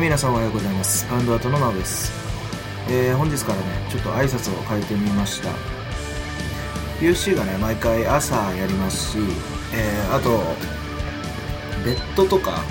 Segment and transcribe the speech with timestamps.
[0.00, 1.06] 皆さんおはようございます。
[1.08, 2.10] ハンドアートのナオです。
[2.88, 5.50] えー、本日からね、ちょっと挨拶を変えてみました。
[7.00, 9.18] UC がね、毎回朝やりますし、
[9.74, 10.40] えー、あと、
[11.84, 12.62] ベッドとか、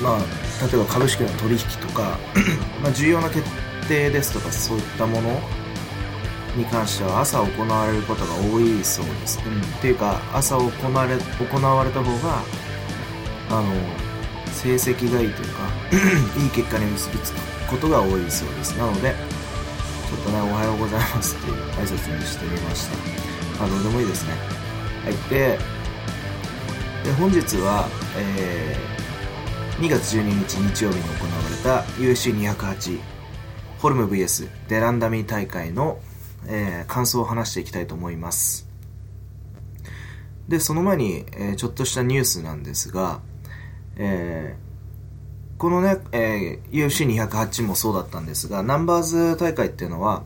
[0.00, 2.16] まあ、例えば株式の取引とか、
[2.80, 3.42] まあ、重要な決
[3.88, 5.40] 定ですとか、そういったもの
[6.56, 9.40] に関しては朝行われることが多いそうです。
[9.44, 12.40] うん、っていうか、朝行われ、行われた方が、
[13.50, 14.07] あの、
[14.58, 15.70] 成績がいいというか
[16.42, 17.36] いい結果に結びつく
[17.70, 18.76] ことが多いそうです。
[18.76, 19.14] なので
[20.10, 22.96] ちょっとねおはようございますっていう挨拶にしてみました。
[23.60, 24.32] まあどうでもいいですね。
[25.04, 25.30] はい。
[25.30, 25.58] で
[27.04, 32.98] で本日は、えー、2月12日日曜日に行われた UC208
[33.78, 36.00] ホルム VS デランダミー大会の、
[36.48, 38.66] えー、感想を話していきたいと思います。
[40.48, 43.20] でその前に、えー、ちょっとしたニュースなんですが
[43.98, 50.22] えー、このね、えー、UFC208 もそうだったんですが、ナンバーズ大会っていうのは、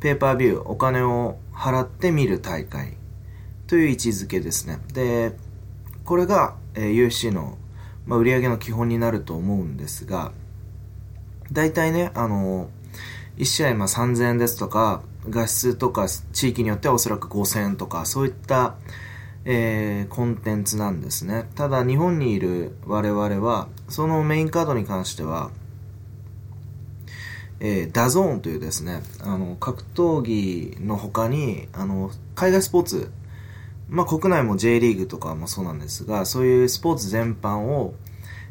[0.00, 2.96] ペーパービュー、お金を払って見る大会
[3.66, 4.78] という位置づけですね。
[4.92, 5.36] で、
[6.04, 7.58] これが、えー、UFC の、
[8.06, 10.32] まあ、売り上げの基本になると思うんですが、
[11.52, 18.74] 大体ね、あのー、1試合まあ3000円ですとか、画質とか地域によってはおそらく5000円とか、そういった、
[19.44, 21.48] えー、コンテンツなんですね。
[21.54, 25.50] ただ日本にいる我々は、そのメインカードに関しては、
[27.64, 33.10] えー、 DAZN というですね、あの、格闘技の他に、あの、海外スポーツ、
[33.88, 37.94] まあ、国内も J リーグとかもそうなんですが、そういうスポーツ全般を、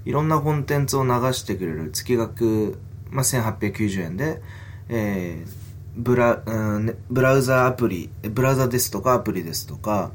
[0.06, 4.42] いろんなコンテンツを流してくれる月額、まあ、1890円で、
[4.88, 5.52] えー、
[5.98, 10.12] ブラ、うん、ブラウザアプリ、ブラウザですとかアプリですとか、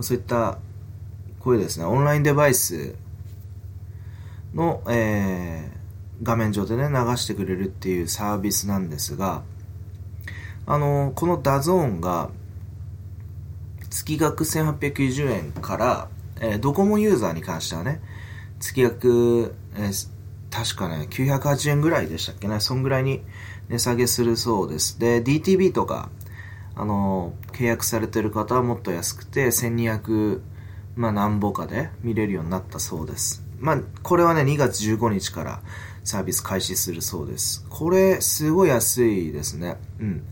[0.00, 0.58] そういった、
[1.40, 2.94] こういうですね、オンラインデバイス
[4.54, 9.42] の、えー、画面上でね、流してくれるっていうサービスなんですが、
[10.66, 12.30] あの、この DAZN が、
[13.90, 16.08] 月額1890円から、
[16.40, 18.00] えー、ドコモユーザーに関してはね、
[18.60, 20.08] 月額、えー、
[20.50, 23.22] 確かね、980円ぐらいでしたっけね、そんぐらいに
[23.68, 24.98] 値下げするそうです。
[24.98, 26.10] で、DTV とか、
[26.80, 30.40] あの、契約されてる方はもっと安くて、1200、
[30.96, 33.44] まあ、何ぼかで見れるようになったそうです。
[33.58, 35.60] まあ、これはね、2月15日から
[36.04, 37.66] サービス開始するそうです。
[37.68, 39.76] これ、すごい安いですね。
[39.98, 40.24] うん。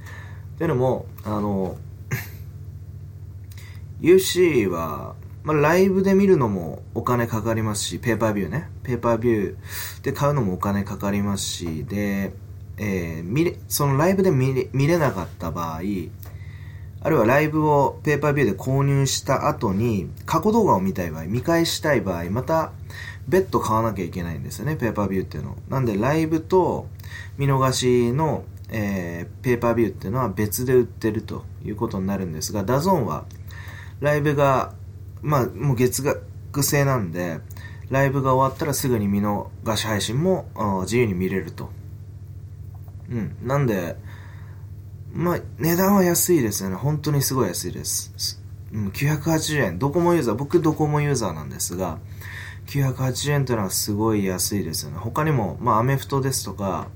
[0.56, 1.76] というのも、あの、
[4.00, 8.70] UC は、まあ、ライブで見るのもお金かかりますし、ペイパービューね。
[8.84, 12.32] ペイパービューで買うのもお金かかりますし、で、
[12.78, 15.80] えー、見れ、そのライブで見れ見れなかった場合、
[17.00, 22.72] あるいはライブをペイパービューで購入した後に過去動画を見たい場合、見返したい場合、また
[23.28, 25.56] 別途買わなきゃいけないんですよね、ペイパービューっていうの。
[25.68, 26.88] なんでライブと
[27.36, 33.26] 見逃しの、えー、ペイパービューっていうのは別で売ってるということになるんですが、 DAZN は
[34.00, 34.72] ライブが、
[35.22, 37.40] まあもう月額制なんで、
[37.90, 40.48] ライブが終わったらすぐに見逃し配信も
[40.82, 41.70] 自由に見れると。
[43.10, 43.36] うん。
[43.42, 43.96] なんで、
[45.12, 46.76] まあ、値段は安いですよね。
[46.76, 48.40] 本当にすごい安いです。
[48.72, 49.78] 980円。
[49.78, 51.98] ドコモユーザー、僕ドコモユーザーなんですが、
[52.66, 54.98] 980円というのはすごい安いですよね。
[54.98, 56.88] 他にも、まあ、アメフトですとか、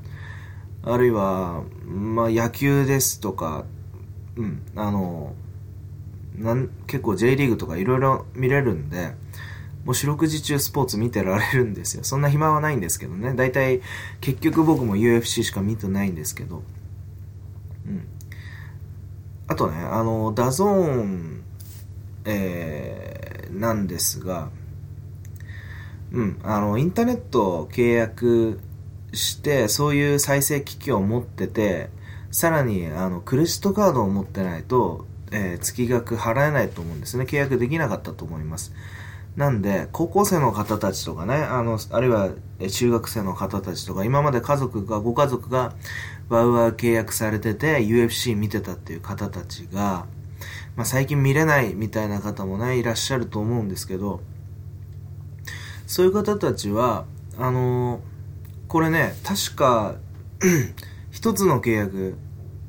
[0.82, 3.64] あるいは、まあ、野球ですとか、
[4.36, 5.34] うん、あの、
[6.36, 9.14] なん結構 J リーグとかいろいろ見れるんで、
[9.84, 12.04] もう四六時中スポーツ見てられるんですよ。
[12.04, 13.34] そんな暇はないんですけどね。
[13.34, 13.80] 大体、
[14.20, 16.62] 結局僕も UFC しか見てないんですけど。
[19.48, 21.42] あとね、あの、 DAZN、
[22.24, 24.50] えー、なんですが、
[26.12, 28.60] うん、あの、インターネットを契約
[29.12, 31.90] して、そういう再生機器を持ってて、
[32.30, 37.24] さらに、あの、クレジットカードを持ってないと、えー、月額払えないと思うんですね。
[37.24, 38.72] 契約できなかったと思います。
[39.36, 42.30] なんで、高校生の方たちとかね、あの、あるいは
[42.70, 45.72] 中学生の方たちとか、今まで家族が、ご家族が
[46.32, 50.06] ワウワウ契約されてて、UFC 見てたっていう方たちが、
[50.76, 54.22] まあ最近見れないみたいな方もね、いらっしゃると思うんですけど、
[55.86, 57.04] そういう方たちは、
[57.36, 58.00] あの
[58.66, 59.96] これね、確か、
[61.12, 62.16] 一つの契約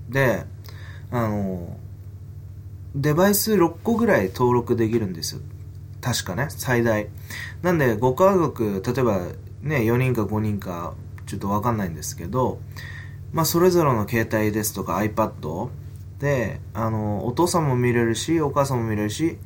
[0.10, 0.44] で、
[1.10, 1.78] あの
[2.96, 5.42] デバイス6個ぐらい登録できるんですよ。
[6.02, 7.08] 確かね、最大。
[7.62, 9.20] なんで、ご家族、例えば
[9.62, 10.96] ね、4人か5人か、
[11.26, 12.60] ちょっとわかんないんですけど、
[13.34, 15.70] まあ、それぞれの携帯ですとか iPad
[16.20, 19.38] で、あの、お父さんも見れるし、お母さんも見れるし、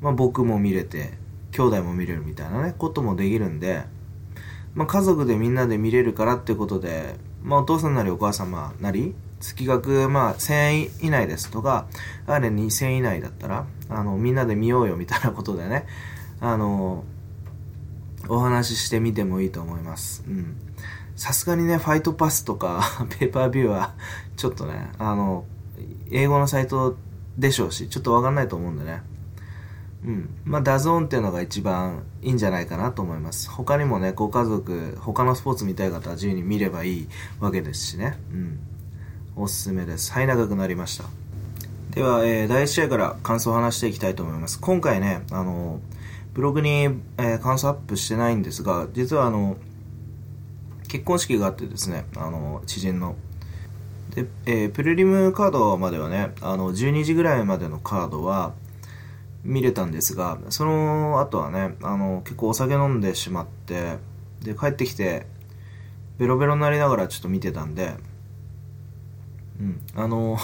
[0.00, 1.12] まあ、僕も見れて、
[1.52, 3.84] 兄弟も見れるみたいなね、こともできるんで、
[4.74, 11.86] まあ、家族でみんなで見れるからってことで、まあ、お父さんなりお母様なり月額まあ1000円以内ですとか
[12.26, 15.86] あれ2000円以内だったらあのみんなで見ようよみたいなことでね
[16.40, 17.04] あの
[18.28, 20.22] お話ししてみてもいいと思います。
[20.28, 20.56] うん。
[21.22, 22.82] さすがにねファイトパスとか
[23.20, 23.94] ペーパービューは
[24.36, 25.44] ちょっとねあの
[26.10, 26.96] 英語のサイト
[27.38, 29.02] でしょうしちょっとわかんないと思うんでね。
[30.04, 30.30] うん。
[30.44, 33.48] まあ DAZN っていうのが一番いいんじゃないかなと思います。
[33.50, 37.08] 他にもねご家族他のスポーツ見たい方は自由に見ればいい
[37.38, 38.18] わけですしね。
[38.32, 38.58] うん。
[39.36, 40.12] おすすめです。
[40.12, 41.04] はい長くなりました。
[41.92, 44.58] では、えー、第1試合から感想を話していきたいと思います。
[44.58, 45.78] 今回ねあの
[46.34, 49.56] ブログに、えー、感想アップしてないんですが実はあの
[50.92, 53.16] 結婚式があってですねあの知人の。
[54.14, 58.52] で、えー、プレリムカードまではねあの12時ぐらいまでのカードは
[59.42, 63.96] 見れたんですがその後はねあの結構お酒飲んでしまって
[64.42, 65.26] で帰ってきて
[66.18, 67.94] ベロベロになりながらちょっと見てたんで
[69.58, 70.36] うんあの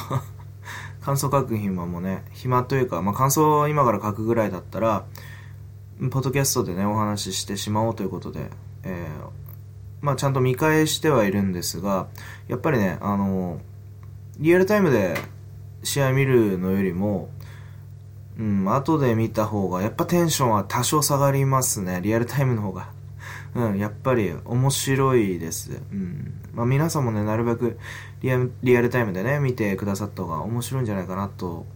[1.05, 5.05] 感想書く暇もね暇というか、まあ、感想を今から書くぐらいだったら
[6.11, 8.51] ポッドキャストでねお話ししてしまおうということで、
[8.85, 9.38] えー、
[10.01, 12.09] まあちゃんと見返してはいるんですが
[12.49, 13.61] やっぱりねあの
[14.39, 15.17] リアルタイムで
[15.83, 17.31] 試合見るのよりも
[18.39, 22.01] うん、後で見た方が、やっぱテンションは多少下がりますね。
[22.03, 22.91] リアルタイムの方が。
[23.55, 25.81] うん、やっぱり面白いです。
[25.93, 26.35] うん。
[26.55, 27.79] まあ皆さんもね、なるべく
[28.23, 31.67] リアリアルタイムでね、見てくださった方が面白いんじゃないかなと。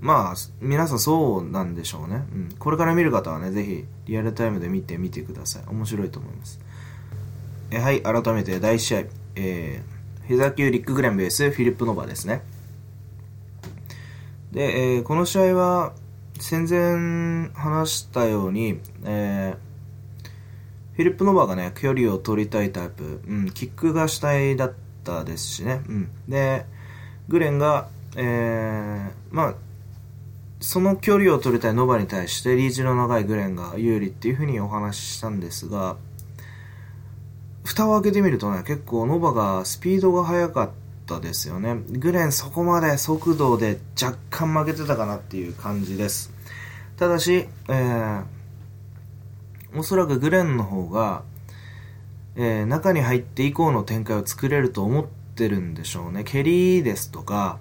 [0.00, 2.24] まあ、皆さんそうなんでしょうね。
[2.34, 2.48] うん。
[2.58, 5.62] これから見る方はね、ぜひリアルタイムで見てみてください。
[5.68, 6.58] 面白いと思います。
[7.72, 9.04] えはい、改めて第1試合。
[9.36, 12.42] えー、フェザー級リック・グレンベース、フィリップ・ノバですね。
[14.50, 15.92] で、えー、この試合は、
[16.40, 20.26] 戦前話したように、えー、
[20.94, 24.74] フィリップ・ノバがね、距離を取りたいタイプ、うん、キックが主体だっ
[25.04, 26.66] たですしね、うん、で、
[27.28, 29.54] グレンが、えー、まあ、
[30.60, 35.96] その距離を取りたいノバに対してリーチの長いグレンが有利っていうふうにお話ししたんですが、
[37.70, 40.70] 蓋を開けてみるとね、結構ノバがスピードが速かっ
[41.06, 41.76] たですよね。
[41.88, 46.32] グレンそこまで速度で若干負けてたかなっていう感じです。
[46.96, 48.24] ただし、えー、
[49.76, 51.22] おそらくグレンの方が、
[52.34, 55.06] えー、中に入って以降の展開を作れると思っ
[55.36, 56.24] てるんでしょうね。
[56.24, 57.60] 蹴りですとか、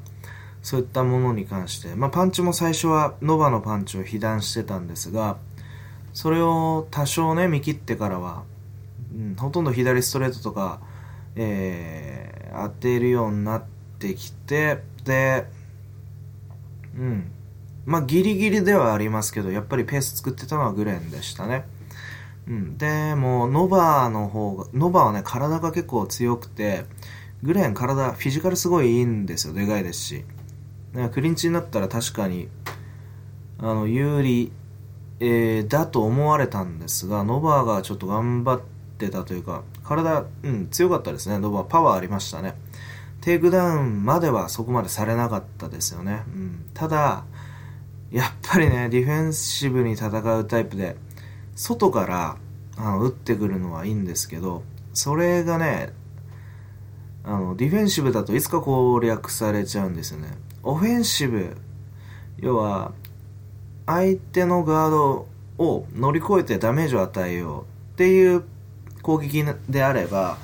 [0.63, 5.37] そういったものに関して、まあ、パンチも最初はノバのパンチを被弾してたんですが、
[6.13, 8.41] それを多少ね、見切ってからは、
[9.13, 10.81] うん、ほとんど左ストレートとか、
[11.35, 13.63] えー、当てるようになっ
[13.99, 15.45] てきて、で、
[16.97, 17.31] うん。
[17.85, 21.65] まあ、ギリギリではありますけど、やっぱりペース作ってたのはグレンでしたね。
[22.47, 22.77] うん。
[22.77, 26.85] で、もノバーの方が、ノバーはね、体が結構強くて、
[27.41, 29.53] グレン体、フィジカルすごいいいんですよ。
[29.53, 30.25] でかいですし。
[31.13, 32.49] クリンチになったら確かに、
[33.59, 34.51] あの、有利、
[35.19, 41.39] えー、だと思われたんですが、ノバがちょっと頑張ってたというか、体、うん、強かったですね。
[41.39, 42.55] ノバ、パワーありましたね。
[43.21, 46.23] テイクダウンまではそこまでされなかったですよね。
[46.27, 47.23] うん、ただ、
[48.11, 50.97] やっぱりね、ディフェンシブに戦うタイプで、
[51.55, 52.37] 外から
[52.77, 55.93] あの打ってくるのはいいんですけど、それがね、
[57.23, 60.29] あの、ディフェンシブだといつか攻略されちゃうんですよね。
[60.63, 61.55] オフェンシブ、
[62.37, 62.93] 要は、
[63.85, 68.43] 相手のガードを乗り越えてダメージを与えようっていう
[69.01, 70.37] 攻撃であれば、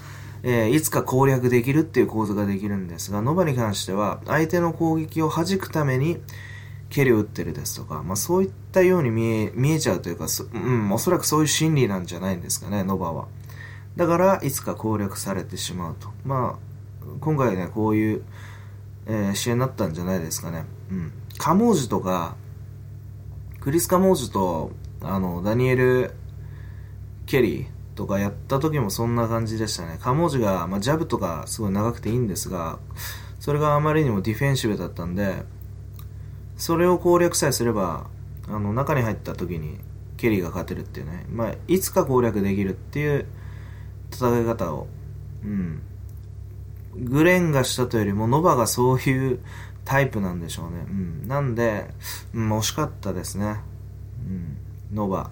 [0.44, 6.20] えー、いつか攻略できるっていう構図ができるんですが、ノバに関しては、相手の攻撃を弾くために、
[6.90, 13.28] 蹴りを打ってるですとか、まあ、そういったように見え見えちゃうというか、うん、おそらくそういう心理なんじゃないんですかね、ノバは。
[13.96, 16.10] だから、いつか攻略されてしまうと。
[16.24, 18.24] まあ、今回ね、こういう、
[19.08, 20.66] えー、試合になったんじゃないですかね。
[20.92, 21.12] うん。
[21.38, 22.36] カモージュとか、
[23.62, 24.72] クリス・カモージュと、
[25.02, 26.14] あの、ダニエル・
[27.26, 29.98] ケリーとかやった時もそんな感じでしたね。
[30.02, 32.80] カモジが、まあ、ジャブとかすごい長くていいんですが、
[33.40, 35.44] それがあまりにもディフェンシブだったんで、
[36.58, 38.08] それを攻略さえすれば
[38.48, 39.78] あの中に入った時に
[40.18, 43.26] ケリーが勝てるっていうね、まあ、いつか攻略できるっていう
[44.12, 44.88] 戦い方を、
[45.44, 45.82] うん、
[46.96, 49.40] グレンがしたというよりもノバがそういう
[49.84, 51.90] タイプなんでしょうね、うん、なんで、
[52.34, 53.58] うん、惜しかったですね、
[54.26, 54.58] うん、
[54.94, 55.30] ノバ。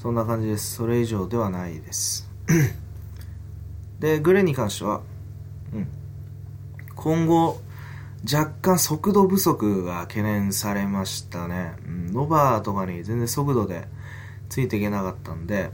[0.00, 0.76] そんな感じです。
[0.76, 2.26] それ以上ではないです。
[4.00, 5.02] でグレンに関しては、
[5.74, 5.86] うん、
[6.96, 7.60] 今後
[8.24, 11.74] 若干速度不足が懸念されましたね。
[11.86, 13.88] うん、ノバーとかに全然速度で
[14.48, 15.70] ついていけなかったんで、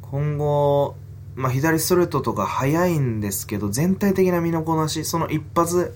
[0.00, 0.96] 今後、
[1.36, 5.94] まあ、左ストレートとか速いんですけど、全体的な身のこなし、その一発、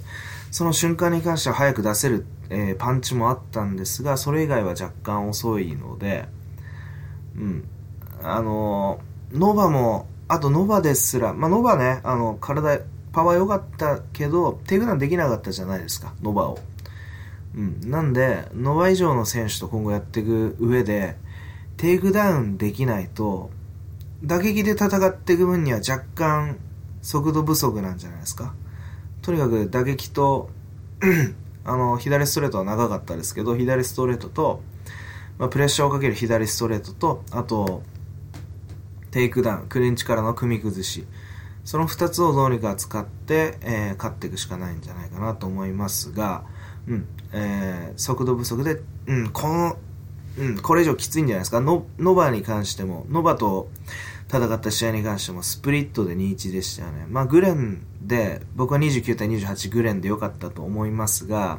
[0.50, 6.28] その瞬間に関しては早く出せる、えー、パンチもあったんですが、それ以外は若干遅いので、
[7.36, 7.64] うん。
[8.22, 9.00] あの、
[9.32, 12.80] ノバも、あとノバですら、まあ、ノバね、あの、体、
[13.12, 16.58] パワー良かったけど、テイクダウンできなかったじゃないですか、ノバを。
[17.54, 17.90] うん。
[17.90, 21.16] なんで、ノバ以上の選手と今後やっていく上で、
[21.76, 23.50] テイクダウンできないと、
[24.24, 26.58] 打撃で戦っていく分には若干
[27.02, 28.54] 速度不足なんじゃないですか。
[29.20, 30.50] とにかく打撃と
[31.64, 34.62] あの、左ストレートは長かったですけど、左ストレートと、
[35.42, 37.82] まあ、プレッシャーをかける左ストレートと、あと、
[39.10, 41.04] テイクダウン、クリンチからの組み崩し。
[41.64, 46.44] その2つをどうにか使って、えー、勝っていくしかないんじゃないかなと思いますが、
[46.86, 49.76] うん、えー、速度不足で、うん、この、
[50.38, 51.60] うん、これ以上きついんじゃないですか。
[51.60, 53.68] ノノバに関しても、ノバと
[54.28, 57.06] 戦った試合に関してもスプリットで2-1でしたよね。
[57.08, 61.58] まあ、グレンで、僕は29対28グレンで良かったと思いますが、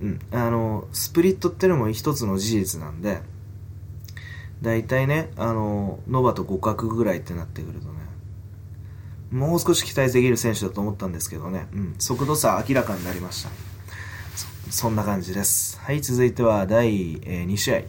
[0.00, 3.20] うん、あの、スプリットってのも一つの事実なんで、
[4.62, 7.98] 大体ね、あの、ノバと互角ぐらいってなってくるとね、
[9.30, 13.50] もう少し期待できる選手だと思ったんですけどね、うん、速度差明らかになりました。
[14.70, 15.78] そんな感じです。
[15.80, 17.82] はい、続いては第、えー、2試合。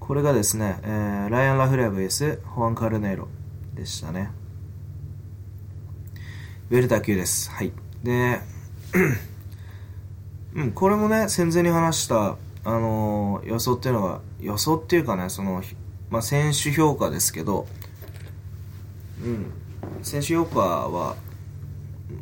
[0.00, 3.28] これがですね、えー、ライアン・ラフレア VS ホアン・カルネイロ
[3.74, 4.30] でしたね。
[6.70, 7.50] ウェルター級です。
[7.50, 7.72] はい。
[8.02, 8.40] で、
[10.54, 15.62] うん、これもね、戦前に話した、あのー、予想っていうのは、予想っていうかね、その、
[16.10, 17.66] まあ、選手評価ですけど、
[19.22, 19.52] うん、
[20.02, 21.16] 選手評価は、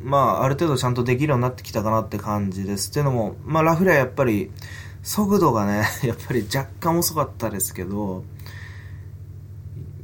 [0.02, 2.90] まあ、ある程度ちゃんとできるようになってきたかなって感じです。
[2.90, 4.50] っていうのも、まあ、ラフレアやっぱり、
[5.02, 8.24] 速度がね、 やっぱり若干遅かったですけど、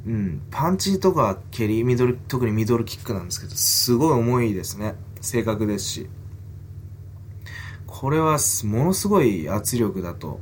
[0.07, 4.95] うん、パンチとか蹴り、ミドル、特にミドルキックなんですけど、すごい重いですね。
[5.21, 6.09] 正確ですし。
[8.03, 10.41] これはものすごい圧力だと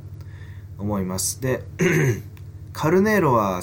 [0.79, 1.39] 思います。
[1.41, 1.61] で、
[2.73, 3.61] カルネーロは、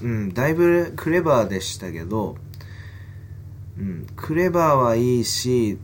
[0.00, 2.38] うん、だいぶクレバーでしたけど、
[3.78, 5.76] うん、クレバーはいいし、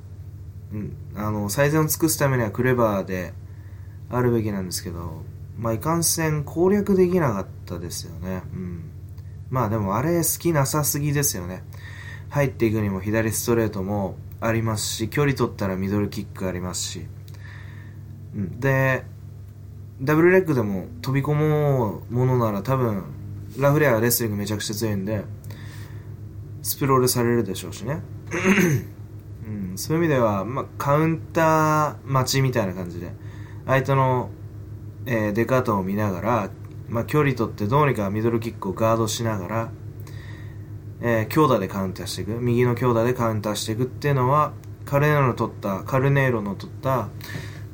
[0.72, 3.34] うん、あの、最善を尽くすためにはクレバーで、
[4.08, 5.22] あるべきなんですけど、
[5.58, 8.44] まあ、いかんせん攻略できなかったですよね。
[8.54, 8.90] うん。
[9.50, 11.64] まあでもあれ好きなさすぎですよね。
[12.30, 17.06] 入っていくにも左ストレートもありますし、距離取ったらミドルキックありますし。
[18.34, 19.04] で、
[20.00, 23.04] ダブルレッグでも飛び込もうものなら多分、
[23.58, 25.24] ラフレアはレスリングめちゃくちゃ強いんで、
[26.62, 28.00] スプロールされるでしょうしね。
[29.46, 33.12] うん、そういう意味では、ま、カウンター待ちみたいな感じで、
[33.66, 34.30] 相手の、
[35.06, 36.50] えー、出方を見ながら、
[36.88, 39.70] ま、距離取ってどうにかミドルキックをガードしながら、
[41.00, 42.32] えー、強打でカウンターしていく。
[42.40, 44.52] 右の強打でカウンターしていくっていうのは
[44.84, 47.08] カルネロの取ったカルネーロの取った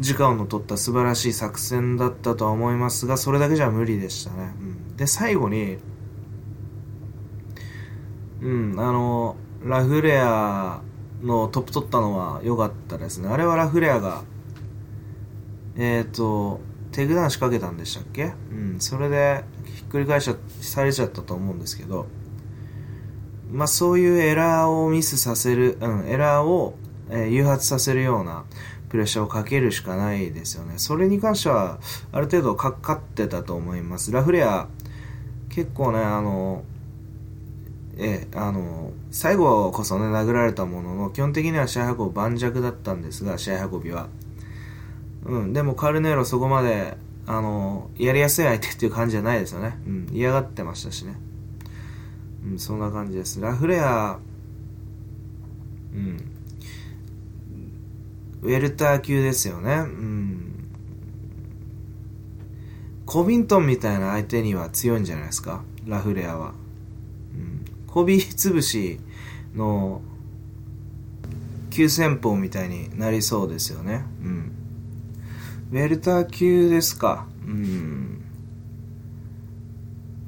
[0.01, 4.63] 時間の取った素晴らしい作戦だったとは思いますがそれだけじゃ無理でしたね、う
[4.93, 5.79] ん、で最後に
[8.41, 10.81] うんあのラフレア
[11.23, 13.29] のトップ取ったのは良かったですね。
[13.29, 14.23] あれはラフレアが
[15.77, 16.61] えっ、ー、と、
[16.93, 18.33] 手札仕掛けたんでしたっけ？
[18.53, 22.07] うん、それでひっくり返しされちゃったと思うんですけど、
[23.51, 26.77] まあそういうエラーをミスさせる、うん、エラーを、
[27.11, 28.45] えー、誘発させるような
[28.89, 30.75] プレッシャーをかけるしかないですよね。
[30.77, 31.79] それに関しては、
[32.13, 34.13] ある程度かかってたと思います。
[34.13, 34.69] ラフレア、
[35.51, 36.63] 結構ね、あの、
[37.97, 44.09] えー、あの、最後こそね、殴られたものの、基本的には試合運び盤石だったんですが、試合運びは。
[45.25, 49.79] うん、でもカルネーロそこまで、あの、やりやすい相手っていう感じじゃないですよね。
[49.87, 51.15] うん、嫌がってましたしね。
[52.47, 53.41] うん、そんな感じです。
[53.41, 54.19] ラフレア、
[55.93, 56.28] うん、
[58.43, 59.73] ウェルター級ですよね。
[59.73, 60.45] うん。
[63.05, 66.53] コビントンみたいな相手には強いんじゃないですか、ラフレアは。
[67.35, 69.01] うん、コビ潰し
[69.55, 70.03] の
[71.71, 74.05] 急戦法みたいになりそうですよね。
[74.23, 74.53] うん。
[75.73, 77.27] ウェルター級ですか？
[77.47, 78.23] うん。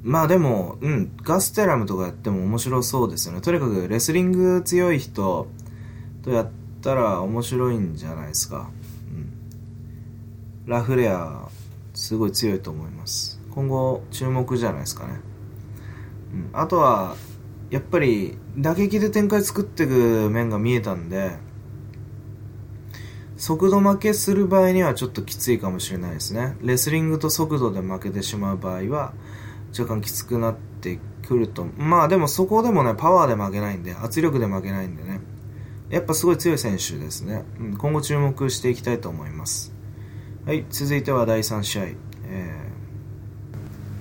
[0.03, 3.41] まあでも、うん、ガステラムとかやっても面白そうですよね。
[3.41, 5.47] とにかくレスリング強い人
[6.23, 8.69] とやってたら面白いんじゃないですか。
[9.09, 9.31] うん。
[10.65, 11.47] ラフレア、
[11.93, 13.39] すごい強いと思います。
[13.51, 15.19] 今後、注目じゃないですかね。
[16.33, 16.49] うん。
[16.53, 17.15] あとは、
[17.69, 21.31] やっぱり、打撃で展開作っていく面が見えたんで、
[23.37, 26.57] 速度負けする場合にはちょっときついかもしれないですね。
[26.61, 29.13] レスリングと速度で負けてしまう場合は、
[29.77, 35.21] 若干きつくなってくるとまあでもそこでもねパワーで負けないんで圧力で負けないんでね
[35.91, 39.73] やっぱすごい強い選手ですね、うん、今後注目していきたいと思います。
[40.45, 41.95] はい続いては第3試合、え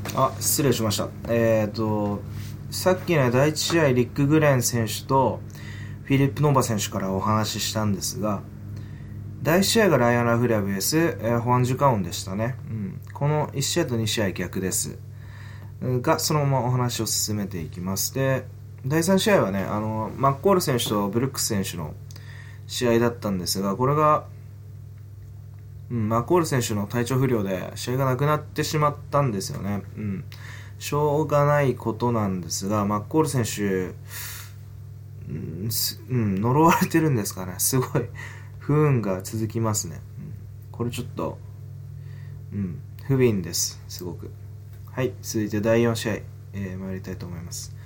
[0.05, 1.09] ー、あ失礼しました。
[1.29, 2.23] えっ、ー、と
[2.71, 5.41] さっきの第1試合リック・グレン選手と
[6.05, 8.43] フィリップ・ノーバ選手からお話ししたんですが
[9.43, 14.99] 第1試合がライアン・ラフレア VS、えー、ホアン・ジュカオンでしたね、うん、この1試合と2試合逆です。
[15.83, 18.15] がそのままお話を進めていきます。
[18.15, 18.45] で
[18.87, 21.95] 第3試合はねあのマッコール選手とブルックス選手の
[22.67, 24.25] 試合だったんですがこれが、
[25.91, 30.25] うん、マッコール選手の体調不良で試合がなくなってしまったんですよね、うん、
[30.79, 33.95] しょうがないことなんですがマッコール選手、
[36.09, 37.55] うん、呪われてるんですかね。
[37.59, 38.07] すごい
[38.59, 40.35] 不運が続きますね、うん、
[40.73, 41.39] これちょっと、
[42.53, 43.83] うん、不憫です。
[43.89, 44.31] すごく。
[44.91, 47.77] はい続いて第4試合、えー、参りたいと思います。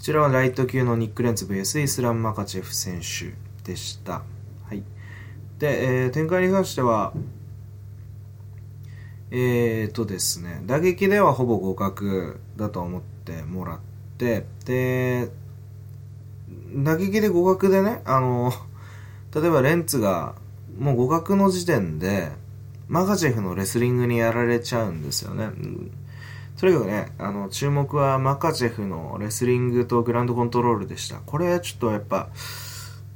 [0.00, 3.34] こちらはライト級のニック・レンツ VS イスラム・マカチェフ選手
[3.70, 4.22] でした
[4.66, 4.82] はい
[5.58, 7.12] で、えー、展開に関しては
[9.30, 13.80] えーとですね打撃ではほぼ互角だと思ってもらっ
[14.16, 15.28] てで
[16.74, 18.54] 打撃で互角でねあの
[19.34, 20.34] 例えばレンツが
[20.78, 22.30] もう互角の時点で
[22.88, 25.50] マガジェフのレスリングにやられちゃうんですよね。
[26.58, 31.16] とにかくね、あの、注目はマカジェフのレスリングとグランドコントロールでした。
[31.16, 32.28] これちょっとやっぱ、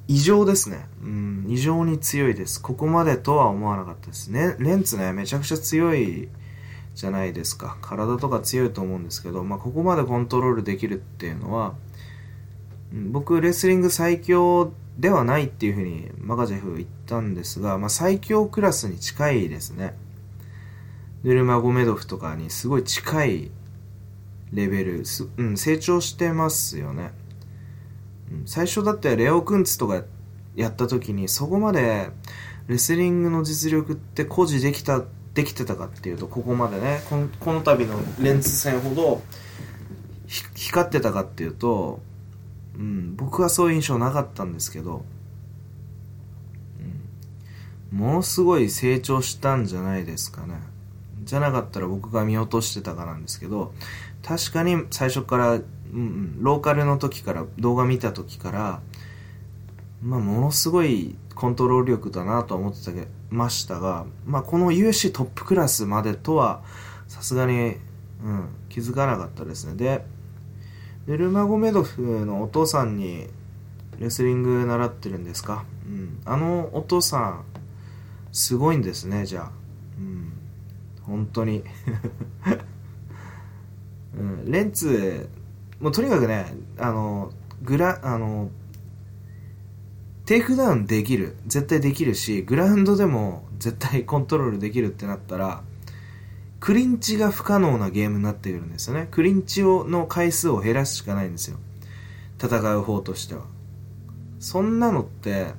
[0.06, 0.86] 異常ですね。
[1.02, 2.60] うん、異常に強いです。
[2.60, 4.56] ここまでとは思わなかったですね。
[4.58, 6.28] レンツね、めちゃくちゃ強い
[6.94, 7.78] じゃないですか。
[7.80, 11.74] 体とか強いと思うんですけど、まあ、ここまでコントロールできるっていうのは、
[12.92, 19.94] 僕、レスリング最強ではないっていうふうにマカジェフ言ったんですが、まあ、最強クラスに近いですね。
[21.24, 23.50] ヌルマゴメドフとかにすごい近い
[24.52, 25.02] レベル、
[25.38, 27.12] うん、成長してますよね。
[28.30, 30.02] うん、最初だってレオクンツとか
[30.54, 32.10] やった時にそこまで
[32.68, 39.22] レスリングの実力って誇示できた、できてたかっていうと、ここまでね、このこの度のレンツ戦ほど
[40.54, 42.00] 光ってたかっていうと、
[42.76, 45.04] うん、僕はそういう印象なかったんですけど、
[47.92, 50.73] うん、ものすごい成長したんじゃないですかね。
[51.24, 53.72] じゃなかったら僕が見落としてたかなんですけど、
[54.22, 55.58] 確かに最初から、う
[55.96, 58.80] ん、ローカルの時から、動画見た時から、
[60.02, 66.62] まあ、ものすごいコントロール力だなと思ってたけましたが、まあ、この USC トップクラスまでとは、
[67.08, 67.76] さすがに、
[68.24, 69.74] うん、気づかなかったですね。
[69.74, 70.04] で、
[71.06, 73.28] ヌルマゴメドフのお父さんに
[73.98, 77.44] レスリング習ってるんですか、うん、あのお父さん
[78.32, 79.50] すごいんですねじゃあ、
[79.98, 80.32] うん、
[81.06, 81.62] 本当に、
[84.16, 85.28] うん、レンツ
[85.80, 88.50] もうとにかくねあのグラあの
[90.26, 95.62] テイクダウンできる絶対できるしグラウンドでも絶対コントロールできるってなったら
[96.64, 99.06] クリンチが不可能なゲームになってくるんですよね。
[99.10, 101.58] クリンチをの回数を減らすしかないんですよ。
[102.42, 103.42] 戦う方としては。
[104.40, 105.52] そんなのって、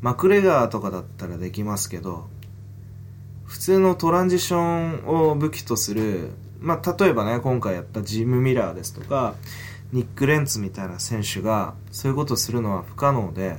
[0.00, 2.28] マクレガーとかだったらできますけど、
[3.48, 9.34] 普通のトランジションを武器とする、まあ、例えばね、今回やったジム・ミラーですとか、
[9.90, 13.56] ニック・レンツみたいな選手が、そういうことをするのは不可能で、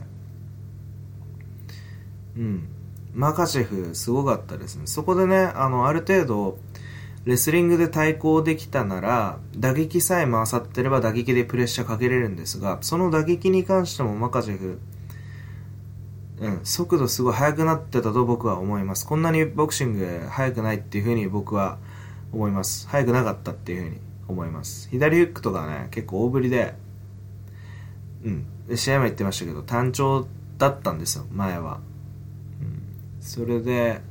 [2.38, 2.69] うん。
[3.15, 4.84] マカシェフ、すごかったですね。
[4.86, 6.60] そこでね、あの、ある程度、
[7.25, 14.80] レスリングで対抗できたなら、打撃さえ回さってれば打撃でプレッシャーかけれるんですが、その打撃に関してもマカジェフ、
[16.41, 19.06] うん、速度すごい速くなってたと僕は思います。
[19.06, 21.78] こんなにボクシング速くないっていうふうに僕は
[22.32, 22.88] 思います。
[22.88, 23.97] 速くなかったっていうふうに
[24.30, 24.88] 思います。
[24.89, 26.75] 左フックとかね、結構大振りで、
[28.23, 31.82] うん、で試合も言ってましたけど、単調だったんですよ、前は。
[32.62, 32.82] うん、
[33.19, 34.02] それで、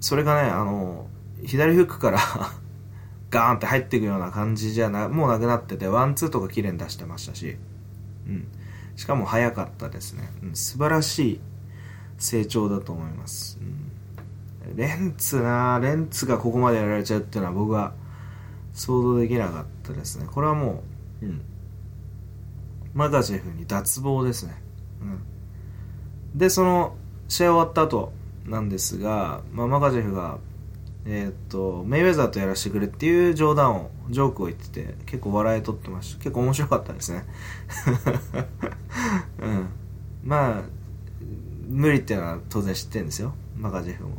[0.00, 1.08] それがね、あの、
[1.44, 2.18] 左フックから
[3.30, 7.56] ガーンって入っていくような感じじゃな、もうなくなってて、ワンツーとか綺麗に出してましたし、
[8.26, 8.48] うん。
[8.96, 10.30] しかも早かったですね。
[10.42, 11.40] うん、素晴らしい
[12.18, 13.58] 成長だと思います。
[14.66, 17.94] うん、レンツなレンツがここまでやられちゃうっていうのは僕は
[18.72, 20.26] 想像できなかったですね。
[20.30, 20.82] これはも
[21.22, 21.42] う、うん。
[22.94, 24.54] マガジェフに脱帽ですね。
[25.02, 26.38] うん。
[26.38, 26.96] で、その、
[27.28, 28.12] 試合終わった後
[28.46, 30.38] なんですが、まあ、マガジェフが
[31.08, 36.18] えー、っと、メイウェザーとやらせてくれっていう冗談を、ジョークを言ってて、結構笑い取ってました。
[36.18, 37.24] 結構面白かったですね。
[39.40, 39.68] うん。
[40.24, 40.62] まあ、
[41.68, 43.34] 無理っていうのは当然知ってんですよ。
[43.56, 44.18] マカジェフも。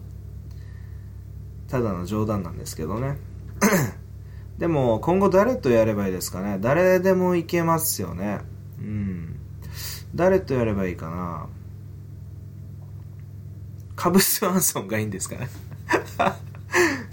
[1.67, 3.17] ただの冗談なんですけどね。
[4.57, 8.39] でも、今後誰とやればいいですかね誰でもいけますよね。
[8.79, 9.35] うん。
[10.15, 11.47] 誰とやればいいかな
[13.97, 15.49] カブスワンソンがいいんですかね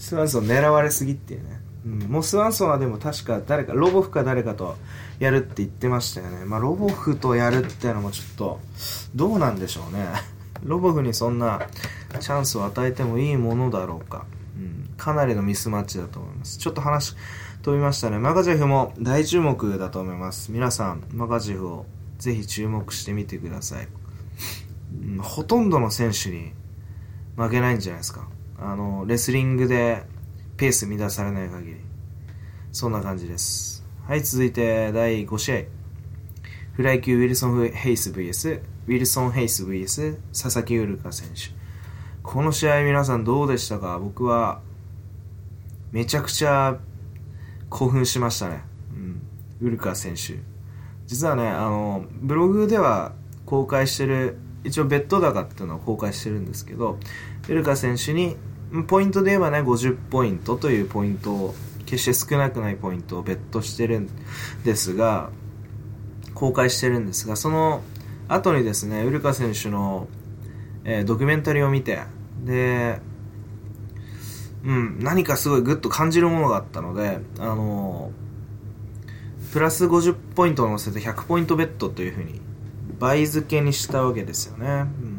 [0.05, 1.61] スワンソン狙われすぎっていうね。
[1.87, 4.77] うん、もうスワンソンはでも確か誰か、ロボフか誰かと
[5.19, 6.45] やるって言ってましたよね。
[6.45, 8.61] まあ、ロボフとやるっていうのもちょっと、
[9.15, 10.07] どうなんでしょうね。
[10.63, 11.63] ロボフにそんな
[12.21, 14.27] チャンスを与えてもいいものだろうか。
[14.59, 16.59] うん、かなりのミスマッチだと思います。
[16.59, 17.17] ちょっと話
[17.63, 18.19] 飛びましたね。
[18.19, 20.53] マガジェフも大注目だと思います。
[20.53, 21.87] 皆さん、マガジェフを
[22.19, 23.89] ぜひ注目してみてください。
[25.03, 26.53] うん、ほとんどの選手に
[27.37, 28.29] 負けないんじゃないですか。
[28.59, 30.05] あの、レスリングで
[30.57, 31.77] ペース乱されない限り。
[32.73, 33.85] そんな感じです。
[34.07, 35.63] はい、続いて第5試合。
[36.73, 41.55] フライ級ウィルソン・ヘイス VS、ウィルソン・ヘイス VS、佐々木ウルカ選手。
[42.23, 43.99] この試合皆さんどうでしたか？
[43.99, 44.61] 僕は、
[45.93, 46.79] めちゃくちゃ
[47.71, 48.63] 興奮しましたね。
[48.93, 49.23] うん。
[49.61, 50.39] ウルカ選手。
[51.07, 53.13] 実はね、あの、ブログでは
[53.47, 56.99] 公開してる、一応ベッド高っていうのを公開してるんですけど、
[57.49, 58.37] ウルカ選手に、
[58.87, 61.55] ポイントで言えばね、50ポイントというポイントを、
[61.87, 64.09] 決して少なくないポイントをベットしてるん
[64.65, 65.31] ですが、
[66.35, 67.83] 公開してるんですが、その
[68.29, 70.09] 後にですね、ウルカ選手の、
[70.85, 72.01] えー、ドキュメンタリーを見て、
[72.43, 73.01] で、
[74.65, 82.41] うん、何かすごいグッと感じるものがあったので、あのー、プラス50ポイントを乗せて100ポイントベッドというふうに
[82.99, 84.87] 倍付けにしたわけですよね。
[85.03, 85.14] うん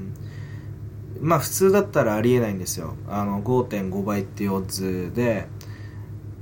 [1.25, 2.93] まあ普通だったらありえないんですよ。
[3.09, 5.47] あの、5.5倍っていうオッズで、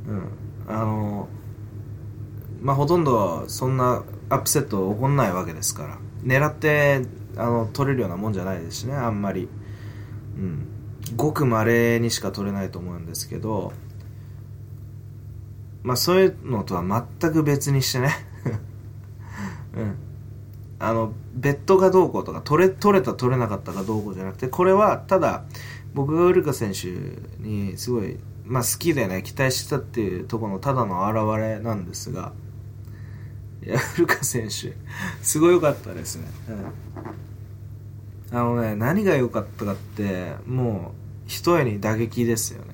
[0.06, 0.28] うん、
[0.68, 1.30] あの、
[2.62, 7.04] まあほとんどそんなアップセット起こんないわけですから、狙って、
[7.38, 9.48] あの、取れるようなもんじゃないですしね、あんまり。
[10.38, 10.68] うん。
[11.16, 13.72] ごく稀にしか取れないと思うんですけど、
[15.82, 18.10] まあそういうのとは全く別にしてね
[19.78, 19.96] うん。
[20.84, 25.44] あの、ベッドがどうこうとか、取れ、取れた取れなかったかどうこうじゃなくて、これはただ、
[25.94, 26.88] 僕がウルカ選手
[27.42, 32.34] にすごい、まあ好きでね、期待してたっていうところのただの表れなんですが、
[33.66, 34.74] いや、ウルカ選手、
[35.22, 36.28] すごい良かったですね。
[38.32, 42.74] うん、あのね、何が良かったかって、もう、一重に打撃ですよね。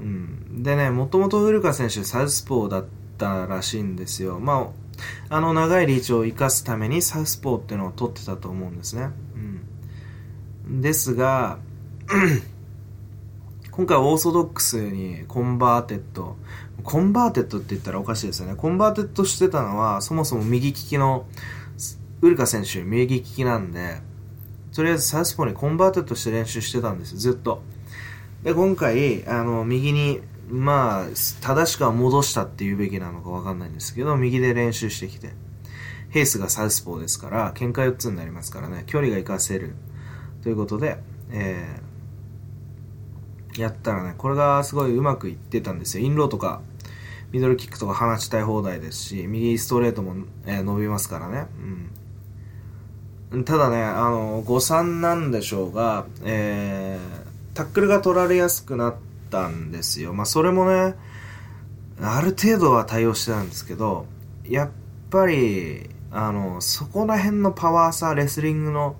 [0.00, 0.62] うん。
[0.62, 2.84] でね、もともとウルカ選手、サウスポーだっ
[3.16, 4.38] たらしいんですよ。
[4.38, 4.87] まあ、
[5.28, 9.10] あの長いリーチを生かすためにサウスポーっていうのを取ってたと思うんですね。
[10.66, 10.80] うん。
[10.80, 11.58] ですが、
[13.70, 18.54] 今回オーソドックスに converted、converted って言ったらおかしいですよね。
[18.56, 21.26] converted してたのは、そもそも右利きの、
[22.20, 24.00] ウルカ選手、右利きなんで、
[24.74, 27.62] とりあえずサウスポーに converted して練習してたんですよ、ずっと。
[28.42, 31.06] で、今回、あの、右にまあ、
[31.40, 35.32] 正しくは戻したって言うべきなのかわかんないんですけど、右で練習してきて。
[36.10, 39.74] ヘースがサウスポーですから、喧嘩4つになりますからね、距離が活かせる。
[40.42, 40.98] ということで、
[41.30, 46.06] えー、やったらね、これがすごいうまくいってたんですよ。
[46.06, 46.62] インローとか、
[47.30, 51.46] ミドルキックとか放ちたい放題ですし、右ストレートも、えー、伸びますからね。
[53.32, 53.44] うん。
[53.44, 60.14] ただね、あの、誤算なんでしょうが、えー、タックルが取られやすくなって、ったんですよ。
[60.14, 60.94] まあそれもね、
[62.00, 64.06] ある程度は対応してたんですけど、
[64.44, 64.70] やっ
[65.10, 68.96] ぱり、あの、そこら辺のパワーさ、レスリングの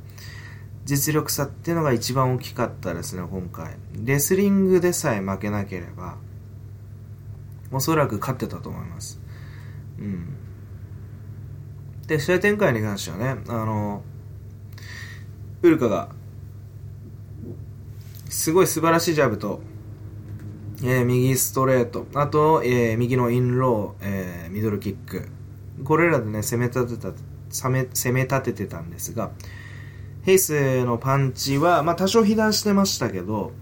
[0.84, 3.76] 実力差っていうのが一番大きかったですね、今回。
[4.04, 6.16] レスリングでさえ負けなければ、
[7.70, 9.20] おそらく勝ってたと思います。
[9.98, 10.34] うん。
[12.06, 14.02] で、試合展開に関してはね、あの、
[15.62, 16.08] ウルカが、
[18.28, 19.60] すごい素晴らしいジャブと、
[20.82, 25.28] えー、右ストレート、あと、えー、右のインロー、えー、ミドルキック。
[25.84, 27.12] これらでね、攻め立てた、
[27.50, 29.32] 攻め、攻め立ててたんですが、
[30.22, 33.52] ヘイスのパンチは、まあ多少被弾してましたけど、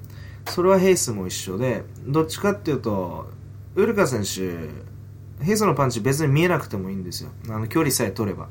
[0.46, 3.30] それはヘイスも一緒で、どっちかっていうと、
[3.74, 7.30] ウルカ選手、ヘイスのパンチ別に見えなくてもいいんですよ。
[7.48, 8.48] あの、距離さえ取れば。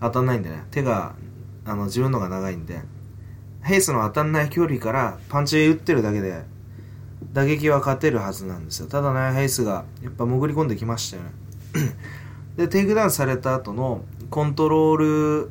[0.00, 0.64] 当たんないんでね。
[0.70, 1.14] 手が、
[1.64, 2.80] あの、自分のが長いんで。
[3.62, 6.44] ヘイスの当たんない距離からパンチ打ってるだけで、
[7.32, 8.86] 打撃は勝てるはずなんですよ。
[8.88, 11.30] ただね、ヘイスがやっぱ潜り込んできましたよね。
[12.56, 14.96] で、テイクダウンされた後のコントロー
[15.44, 15.50] ル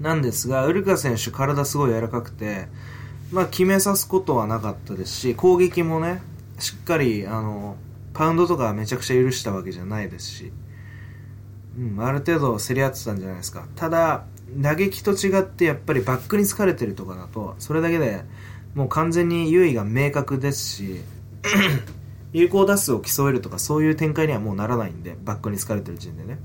[0.00, 2.68] なんですが、ウルカ選手体すごい柔らかくて、
[3.32, 6.22] まあ決めさすことはなかったですし、攻撃もね、
[6.58, 7.76] しっかり、あの、
[8.12, 10.52] パウンドとかめちゃくちゃ許したわけじゃないですし、
[11.78, 13.66] うん、ある程度競り合ってたんじゃないですか。
[13.74, 18.24] ただ、打撃と違ってやっぱりバックに疲れてるとかだと、それだけで
[18.74, 21.00] もう完全に優位が明確ですし
[22.32, 26.38] 有効打数を競えるとかそういう展開にはもうならないんでバックに疲れてる時点でね、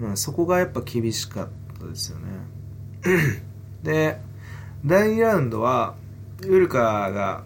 [0.00, 1.48] うん、そこがやっぱ厳しかっ
[1.80, 2.26] たですよね。
[3.82, 4.18] で
[4.84, 5.94] 第2ラウンドは
[6.42, 7.44] ウルカが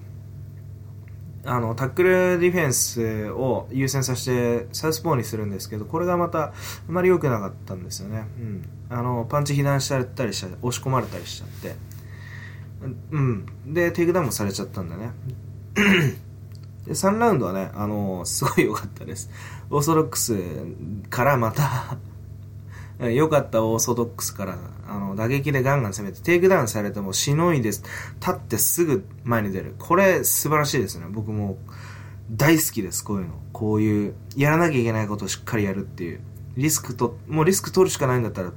[1.44, 6.52] あのタックルディフェンスを優先させてサウスポーにするんですけどこれがまたあ
[6.88, 11.95] まり良くなかったんですよね、うん、あのパンチ被弾されたりした押し込まれたりしちゃって。
[13.10, 13.46] うん。
[13.66, 15.12] でテイクダウンもされちゃったんだね。
[16.86, 19.30] で3ラウンドはねあのすごい良かったです。
[19.70, 20.36] オーソドックス
[21.10, 21.98] からまた
[23.10, 24.58] 良かったオーソドックスから
[24.88, 27.82] あの打撃でガンガン攻めてテイクダウンされてもしのいです。
[28.20, 29.74] 立ってすぐ前に出る。
[29.78, 31.06] これ素晴らしいですね。
[31.10, 31.58] 僕も
[32.30, 33.04] 大好きです。
[33.04, 33.34] こういうの。
[33.52, 36.20] こういうやらなきゃいけないことをしっかりやるっていう。
[36.56, 38.52] リスクともうリスク取るしかないんだったら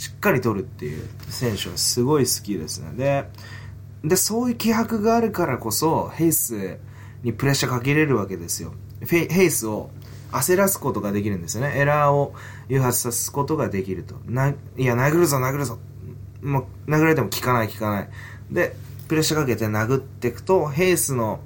[0.00, 3.28] しっかり取るっていう選手はすごい好きですねで
[4.02, 6.78] でそういう気迫があるからこそヘイス
[7.22, 8.72] にプレッシャーかけれるわけですよ
[9.04, 9.90] ヘイスを
[10.32, 11.76] 焦らすことができるんですよね。
[11.76, 12.34] エラーを
[12.68, 14.14] 誘発さすことができると。
[14.26, 15.78] な、いや、殴るぞ、殴るぞ。
[16.42, 18.08] もう、殴られても効かない、効かない。
[18.50, 18.76] で、
[19.08, 21.40] プレッシャーかけて殴っていくと、ヘイスの、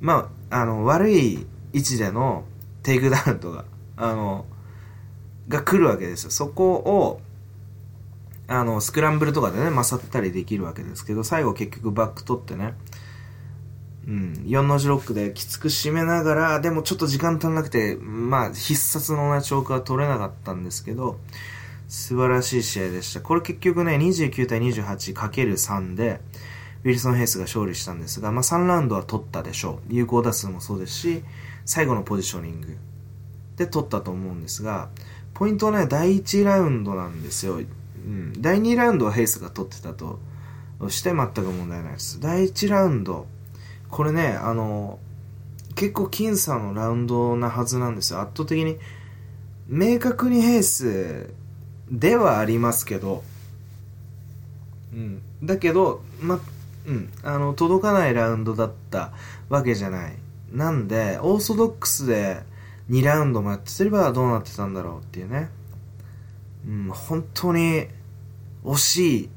[0.00, 2.44] まあ、あの、悪い位置での
[2.82, 3.64] テイクダウンとか、
[3.96, 4.44] あの、
[5.48, 6.30] が来るわけですよ。
[6.30, 7.20] そこを、
[8.46, 12.74] あの、スクランブルとかでね、勝ったりできるわけですけど、最後結局バック取ってね、
[14.06, 21.18] うん、4の字ロックできつく締めながら、でもちょっと時間足んなくて、まあ、必殺のね、チョークは取れなかったんですけど、
[21.88, 23.20] 素晴らしい試合でした。
[23.20, 26.20] これ結局ね、29対 28×3 で、
[26.84, 29.94] ウィルソン・ヘイスが勝利したんですが、まあ、3ラウンドは取ったでしょう。
[29.94, 31.24] 有効打数もそうですし、
[31.64, 32.76] 最後のポジショニング
[33.56, 34.90] で取ったと思うんですが、
[35.32, 37.60] ポイントはね、第1ラウンドなんですよ。
[38.04, 40.18] うん、第2ラウンドはヘイスが取ってたと
[40.88, 42.20] して全く問題ないです。
[42.20, 43.26] 第1ラウンド、
[43.90, 44.98] これね、あの、
[45.74, 48.20] 結構僅差のラウンドなはずなんですよ。
[48.20, 48.78] 圧倒的に、
[49.66, 51.30] 明確にヘース
[51.90, 53.24] ではありますけど、
[54.92, 55.22] うん。
[55.42, 56.40] だけど、ま、
[56.86, 57.10] うん。
[57.22, 59.12] あの、届かないラウンドだった
[59.48, 60.14] わけじゃない。
[60.52, 62.42] なんで、オーソドックスで
[62.90, 65.48] 2ラウンドもやってすればどうなってたんだろうっていうね。
[66.66, 67.86] うん、本当に
[68.64, 69.30] 惜しい。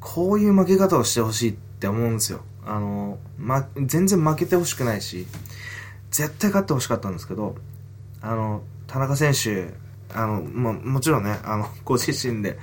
[0.00, 2.40] こういう負け方をしてほしいって思うんですよ。
[2.64, 5.26] あの、ま、全然負けてほしくないし、
[6.10, 7.56] 絶対勝ってほしかったんですけど、
[8.20, 9.74] あの、田中選手、
[10.14, 12.58] あの、まもちろんね、あの、 ご自身で、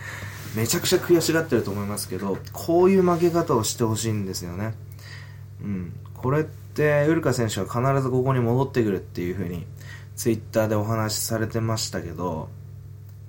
[0.56, 4.74] めちゃくちゃ悔しがってると思いますけど、こういう負け方をしてほしいんですよね。
[5.62, 5.94] うん。
[6.14, 9.68] これって、ウルカ選手は必ずここに戻ってくるっていう風に、
[10.16, 12.50] ツイッターでお話しされてましたけど、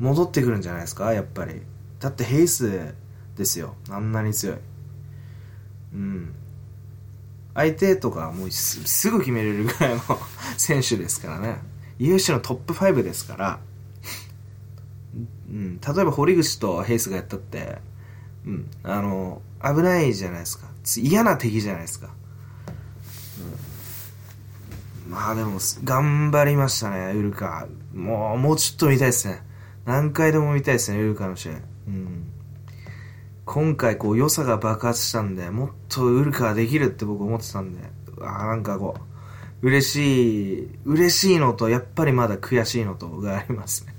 [0.00, 1.62] 戻ってくるんじゃないですか、やっぱり。
[2.00, 2.94] だってヘイス
[3.36, 3.76] ですよ。
[3.90, 4.56] あんなに強い。
[5.94, 6.34] うん。
[7.54, 10.00] 相手とかもうすぐ決めれるぐらいの
[10.56, 11.58] 選手ですからね。
[11.98, 13.60] UFC のトップ5ですから、
[15.50, 17.78] うん、例えば堀口とヘイスがやったって、
[18.46, 20.66] うん、あの危ないじゃないですか。
[20.96, 22.08] 嫌な敵じゃないですか、
[25.06, 27.66] うん、まあでも頑張りましたねウルカ。
[27.94, 29.49] もうもうちょっと見たいですね。
[29.84, 31.52] 何回でも見たいですねウルカの試合
[31.88, 32.30] うん
[33.52, 37.80] 今回こう良さが爆発したんで、もっとウルカはできるって僕思ってたんで、
[38.20, 38.94] あなんかこ
[39.60, 43.94] う、嬉しい、嬉しいのと、やっぱりまだ悔しいのとがありますね。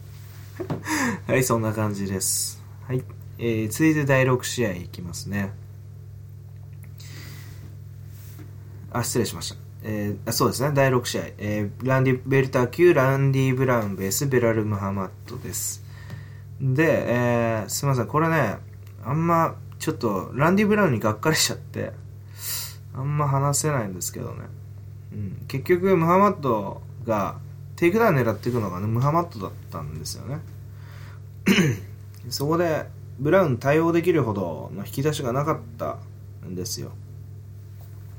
[1.27, 2.63] はい、そんな感じです。
[2.87, 3.03] はい。
[3.39, 5.51] えー、続いて第6試合いきますね。
[8.93, 9.60] あ、失礼しました。
[9.83, 11.21] えー、そうですね、第6試合。
[11.37, 15.83] えー、ランディ、ベルター級、ランディ・ブラウン、ベース、ベラル・ムハマットです。
[16.61, 18.57] で、えー、すみません、これね、
[19.03, 21.91] あんまちょっとランディ・ブラウンにがっかりしちゃって
[22.93, 24.45] あんま話せないんですけどね、
[25.11, 27.39] うん、結局ムハマッドが
[27.75, 30.39] テイクダウン狙っていくのがねムハマッドだったんですよね。
[32.29, 32.85] そこで
[33.17, 35.97] ブラウン対応できるほどの引き出しがなかった
[36.45, 36.91] んですよ。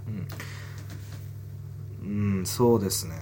[0.08, 0.26] うん、
[2.02, 2.04] う
[2.40, 3.14] ん、そうですね。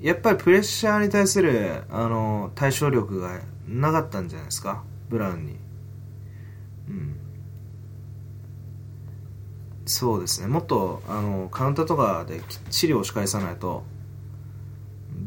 [0.00, 4.84] やっぱりプレッシャーに対するあの対処力がなかったんじゃないですか？
[5.08, 5.56] ブラウンに。
[6.88, 7.16] うん。
[9.86, 10.48] そうですね。
[10.48, 13.84] もっとあのカウンターとかできっちり押し返さないと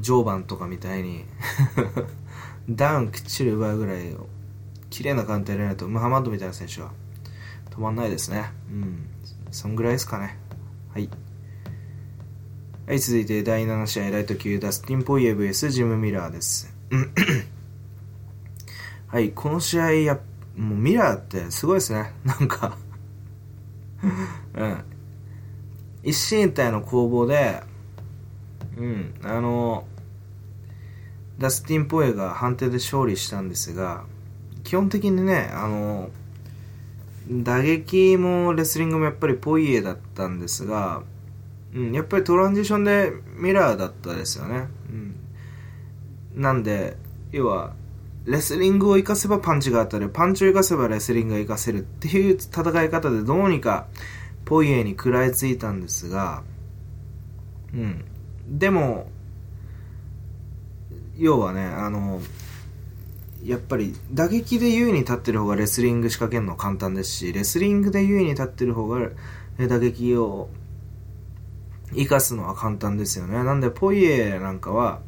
[0.02, 1.26] 常磐とかみたいに
[2.70, 4.16] ダウンきっちり奪うぐらい
[4.90, 6.92] 綺麗なカウンター入れないとムハマッドみたいな選手は
[7.72, 8.52] 止まんないですね。
[8.72, 9.08] うん。
[9.52, 10.38] そんぐらいですかね。
[10.94, 11.10] はい
[12.88, 16.74] はい、続いて第7試合、ライト級、ダスティン・ポイエ VS ジム・ミラーです。
[19.06, 20.20] はい、この試合や、
[20.58, 22.14] もうミラーってすごいですね。
[22.26, 22.76] なんか
[24.56, 24.84] うん。
[26.04, 27.62] 一進一退の攻防で、
[28.76, 29.86] うん、あの、
[31.38, 34.06] ダスティン・ポエが判定で勝利したんですが、
[34.64, 36.10] 基本的にね、あの、
[37.30, 41.04] 打撃もレスリングもやっぱりポイエだったんですが、
[41.74, 44.68] うん、やっぱりトランジションでミラーだったですよね。
[44.90, 45.16] うん、
[46.42, 46.98] なんで、
[47.32, 47.74] 要は、
[48.26, 53.88] レスリングを活かせばパンチが当たる、パンチを活かせばレスリングが活かせるっていう戦い方でどうにか
[54.46, 56.44] ポイエに食らいついたんですが、
[57.74, 58.06] うん。
[58.48, 59.10] でも、
[61.18, 62.20] 要はね、あの、
[63.44, 69.00] やっぱり打撃で優位に立ってる方がレスリング仕掛けるの簡単ですし、レスリングで優位に立ってる方が
[69.58, 70.50] 打撃を
[71.96, 73.44] 生かすのは簡単ですよね。
[73.44, 75.02] なんで、ポイエなんかは、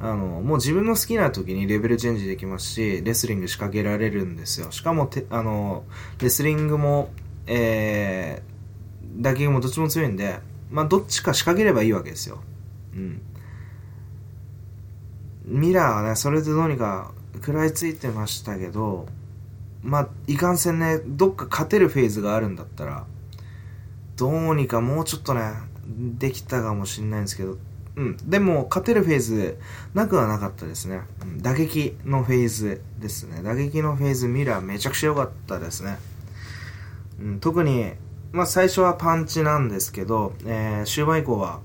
[0.00, 4.70] あの、もう自分の好きな時にレベルチェンジできますし、レスリング仕掛けられるんですよ。
[4.70, 5.84] しかもて、あの、
[6.20, 7.10] レスリングも、
[7.46, 10.38] えー、打撃もどっちも強いんで、
[10.70, 12.40] まあ、どっちか仕掛ければいいわけですよ。
[12.94, 13.20] うん。
[15.46, 19.06] ミラーはね、それでどうにか食らいついてましたけど、
[19.82, 23.06] まあ、いかんせんね、どっか勝てるフェーズがあるんだったら、
[24.16, 25.52] どうにかもうちょっとね、
[25.86, 27.56] できたかもしんないんですけど、
[27.96, 28.16] うん。
[28.30, 29.58] でも、勝てるフェーズ、
[29.92, 31.00] なくはなかったですね。
[31.22, 33.42] うん、打撃のフェーズですね。
[33.42, 35.98] 打撃のフェーズ、ミラーめちゃくちゃ良かったですね。
[37.20, 37.92] うん、特に、
[38.30, 41.60] まあ、最初はパンチなんですけど、えー、終盤以降は、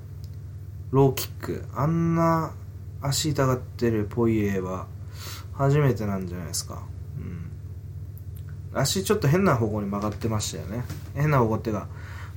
[0.89, 1.65] ローキック。
[1.75, 2.51] あんな
[3.01, 4.87] 足痛がってるポイエは、
[5.53, 6.83] 初めてなんじゃないですか。
[8.73, 8.79] うん。
[8.79, 10.83] 足ちょっと変な方向に曲がってましたよね。
[11.15, 11.87] 変な方向っていうか、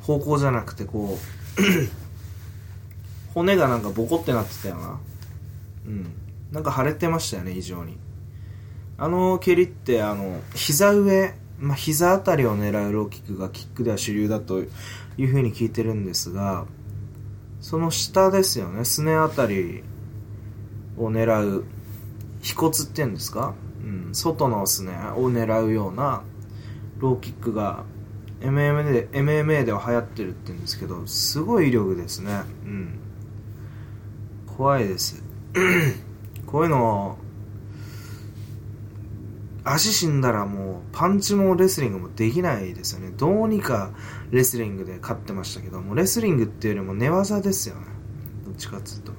[0.01, 1.63] 方向じゃなくてこう
[3.35, 5.01] 骨がなんかボコってなってたよな。
[5.87, 6.07] うん。
[6.53, 7.99] なんか腫れてましたよね、異常に。
[8.99, 16.67] あの蹴りって、あの、膝上、まあ、膝あたりを狙うローキックがキックでは主流だというふうに聞いてるんですが、
[17.61, 19.83] その下ですよね、すねあたり
[20.97, 21.65] を狙う
[22.41, 26.23] 飛骨っていうんですか、うん、外のすねを狙うような
[26.99, 27.85] ローキックが
[28.41, 32.43] MMA で MMA では流行ってるって言うんですけどすごい威力ですね。
[32.65, 32.99] うん。
[34.57, 35.23] 怖いです。
[36.47, 37.19] こういうの
[39.65, 43.13] 足死んだらもうパンチもレスリングもできないですよね。
[43.17, 43.91] どうにか
[44.31, 47.87] レスリングで勝ってましたけどもレスリングっていうよりも寝技ですよね。
[48.45, 49.13] どっちかっつうと。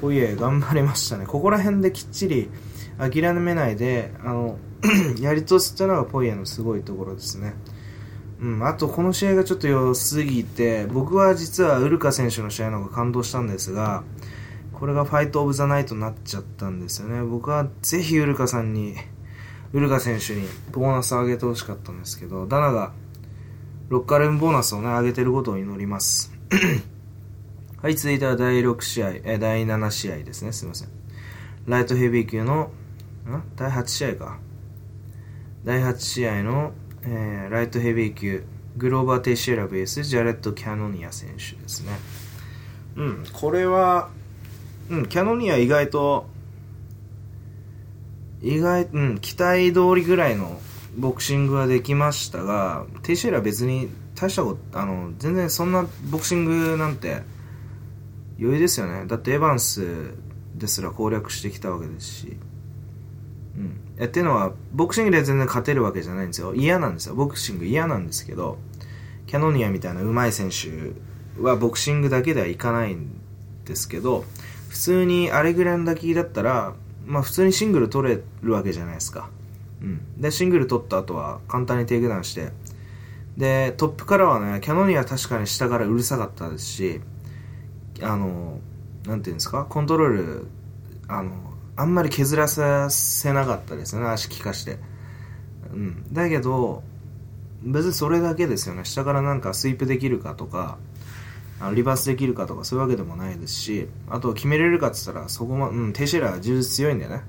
[0.00, 1.26] ポイエ頑張りましたね。
[1.26, 2.50] ここら辺できっちり
[2.98, 4.58] 諦めないで、あの、
[5.20, 7.54] やり通すっていうのがポイエのすごいところですね。
[8.40, 14.04] うん、あとこの試合がちょっと良すぎて、僕は実はウルカ選手の試合の方が感動したんですが、
[14.72, 17.20] これがファイトオブザナイトになっちゃったんですよね。
[17.22, 18.94] 僕はぜひウルカさんに、
[19.72, 22.92] ウルカ選手にボーナスを上げてほしかったんですけど、ダナが
[23.88, 26.32] ロッカールームボーナスをね、上げてることを祈ります。
[27.80, 30.50] はい、続いては第6試合、え第7試合ですね。
[30.50, 30.88] すいません。
[31.66, 32.72] ライトヘビー級の、
[33.24, 33.42] ん？
[33.54, 34.40] 第8試合か。
[35.62, 36.72] 第8試合の、
[37.04, 38.42] えー、ライトヘビー級、
[38.76, 41.92] グローバー・テイシエラ VS ジャレット・キャノニア選手ですね。
[42.96, 44.08] うん、これは、
[44.90, 46.26] うん、キャノニア意外と、
[48.42, 50.60] 意外、うん、期待通りぐらいの
[50.96, 57.22] ボクシングはできましたが、テイシエラ別に大したこと、あの、全然そんなボクシングなんて、
[58.38, 59.04] 余裕ですよね。
[59.06, 60.14] だってエヴァンス
[60.54, 62.36] ですら攻略してきたわけですし。
[63.56, 63.80] うん。
[63.98, 66.54] えっていうのはボクシングで全然勝てるわけじゃないんですよ。
[66.54, 67.14] 嫌なんですよ。
[67.14, 68.58] ボクシング嫌なんですけど
[69.26, 73.20] キャノニアみたいな上手い選手はボクシングだけではいかないん
[73.64, 74.24] ですけど
[74.68, 76.74] 普通にあれぐらいの打撃だったら
[77.06, 79.30] まあ普通にシングル取れるわけじゃないですか。
[79.82, 80.20] うん。
[80.20, 82.52] でシングル取った後は簡単にテイクダウンして。
[83.36, 87.00] でトップからはねキャノニア確かに下からうるさかったですし
[88.02, 88.58] あの
[89.06, 89.64] なんていうんですか？
[89.64, 90.46] コントロール
[91.08, 91.32] あの
[91.76, 94.08] あんまり削らさせなかったですよね。
[94.08, 94.78] 足利かして。
[95.72, 96.12] うん。
[96.12, 96.82] だけど
[97.62, 98.84] 別にそれだけですよね。
[98.84, 100.78] 下からなんかスイープできるかとか
[101.60, 107.22] あのリバースできるかとかそういうわけでもないですしあと決めれるかって言ったらそこも、うん、テシェラは柔術強いんだよね。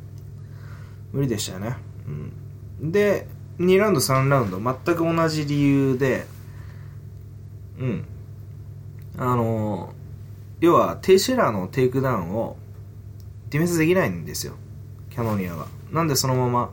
[1.11, 1.76] 無理でしたよね。
[2.82, 2.91] うん。
[2.91, 3.28] で
[3.59, 6.26] 2ラウンド3ラウンド全く同じ理由で
[7.80, 8.05] うん。
[9.17, 9.93] あの
[10.60, 12.57] 要はテイシェラーのテイクダウンを
[13.49, 14.53] ディフェンスできないんですよ。
[15.10, 15.68] キャノニアは。
[15.91, 16.72] なんでそのまま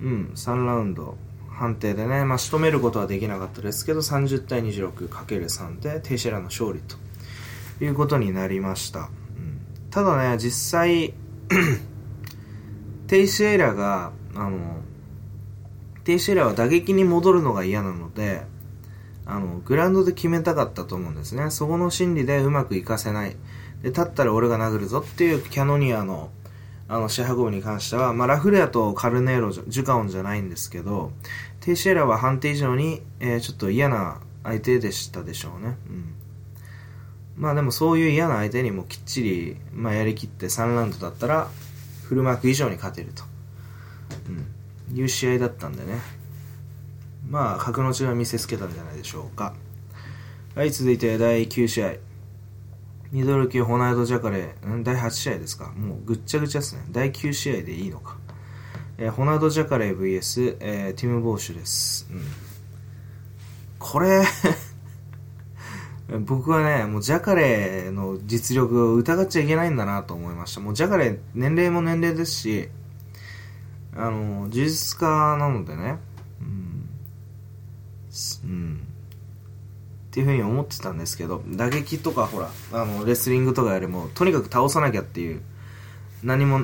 [0.00, 1.16] うん3ラウンド
[1.48, 6.96] 判定でね、まあ、仕留めることはできなかったですけど30対 26×3 でテイシェラーの勝利と。
[7.80, 9.60] いうことになりました、うん、
[9.90, 11.14] ただね実際
[13.08, 14.58] テイシェラがあの
[16.04, 18.42] テイシェラは打撃に戻るのが嫌なので
[19.26, 21.50] あの、グラウンドで決めたかったと思うんですね。
[21.50, 23.36] そこの心理でうまくいかせない。
[23.82, 26.30] で、立ったら俺が殴るぞっていうキャノニアの、
[26.88, 31.12] あの、シェハゴブに関しては、まあ、ラフレアとカルネーロ、ジュカオンじゃないんですけど、
[31.60, 35.76] テイシエラは判定以上に、えー、ちょっと嫌な相手でしたでしょうね。
[35.88, 36.14] うん。
[37.36, 41.48] まあでもそういう嫌な相手にもきっちり、まあ、やりきって3ラウンドだったら、
[42.04, 43.24] フルマーク以上に勝てると。
[44.28, 44.96] うん。
[44.96, 46.00] いう試合だったんでね。
[47.28, 49.54] まあ、格の違い見せつけたんじゃないでしょうか。
[50.54, 51.94] はい、続いて第9試合。
[53.10, 55.72] ミドル級ホナイド・ジャカレー、ん第8試合ですか。
[55.76, 56.84] もうぐっちゃぐちゃですね。
[56.90, 58.16] 第9試合でいいのか。
[58.98, 62.08] えー、ホナイド・ジャカレー VS、えー、ティム・ボーシュです。
[62.10, 62.22] うん。
[63.78, 64.24] これ
[66.26, 70.60] 僕はね、もうジャカレーの実力を疑っちゃいけないんだなと思いました。
[70.60, 72.68] もうジャカレー、年齢も年齢ですし、
[73.96, 75.98] あの、事実家なのでね、
[78.44, 78.80] うん。
[80.08, 85.42] っていうふうに思ってたんですけど、打撃とかほら、あの、レスリングとかよりも、とにかく倒さなきゃっていう、
[86.22, 86.60] 何も、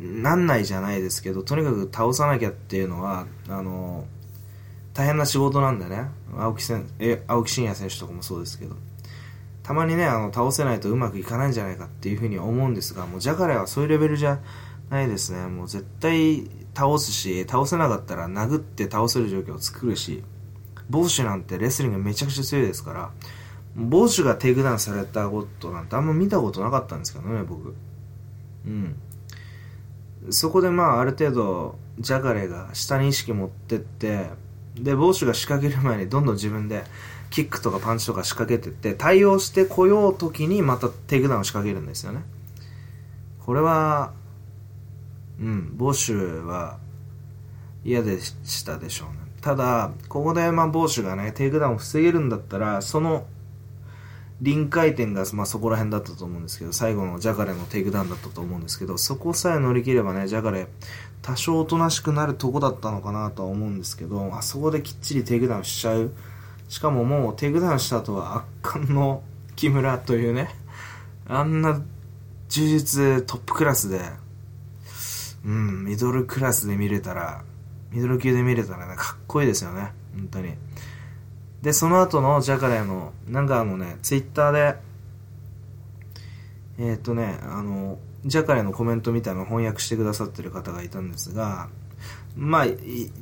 [0.00, 4.06] なんないじゃないですけど、とにかく倒さなきゃっていうのは、あの、
[4.94, 8.76] 大変な仕事なんでね、青木んえ青木真也選手とかもそうですけど、
[9.62, 14.40] たまにね、あの、倒せないとうまくいかないんじゃないかっていうふうに思うんですが、もうジャカレはそういうレベルじゃ
[14.88, 15.46] ないですね。
[15.46, 20.24] もう絶対倒すし、倒せなかったら殴って倒せる状況を作るし、
[20.90, 23.10] ボーシュなんてレスリングめちゃくちゃ強いですから、
[23.76, 27.74] ボーシュがテイクダウンされたことなんてあんま見たことなかったんですけどね、僕。
[28.66, 28.96] うん。
[30.30, 34.30] そこでまあある程度、ジャカレが下に意識持ってって、
[34.74, 36.84] で、ボーシュが仕掛ける前にどんどん自分で
[37.30, 42.22] キックとかパンチとか仕掛けてって、対応してこようときにまたテイクダウンを仕掛けるんですよね。
[43.38, 44.12] これは、
[45.40, 46.78] うん、ボーシュは
[47.84, 49.19] 嫌でしたでしょうね。
[49.40, 53.26] ただ、ここでまあボーシュがね、テイクダウンを防げるんだったら、その
[54.40, 60.66] 臨界点が、まあ、そこら辺だったと思うんですけど、最後のジャカレのテイクダウンだったと思うんですけど、そこさえ乗り切ればね、ジャカレ、
[61.22, 66.10] 多少おとなしくなるとこだったのかなとは思うんですけど、あそこできっちりテイクダウンしちゃう。
[66.68, 69.22] しかももうテイクダウンした後は圧巻の
[69.56, 70.48] キムラというね、
[71.26, 71.82] あんな
[72.48, 74.00] 柔術トップクラスで、
[75.44, 77.42] うん、ミドルクラスで見れたら、
[77.92, 79.92] ミドル級で見れたらね、かっこいいですよね。
[80.14, 80.54] 本当に。
[81.62, 84.76] で、その後のジャカレーの、なんかあのね、ツイッターで、
[86.78, 91.68] えー、っとね、あの、ジャカレーのコメントみたいなの翻訳してくださってる方がいたんですが、
[92.36, 92.66] まあ、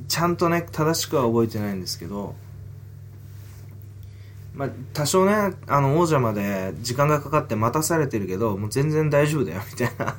[0.07, 2.35] ちゃんとね、正しくは覚えてないんですけど、
[4.53, 10.15] まあ、多少ね、あの、王者まで時間がかかって待たされてるけど、もう全然大丈夫だよ、みたいな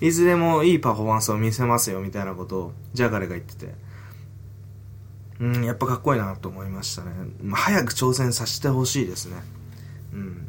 [0.00, 3.74] いずれもいいパフォーマンスを見せますよみたいなことをジャガレが言ってて。
[5.38, 7.10] うんやっぱかっこいいなと思いましたね、
[7.42, 9.36] ま、早く挑戦させてほしいですね。
[10.14, 10.46] うん。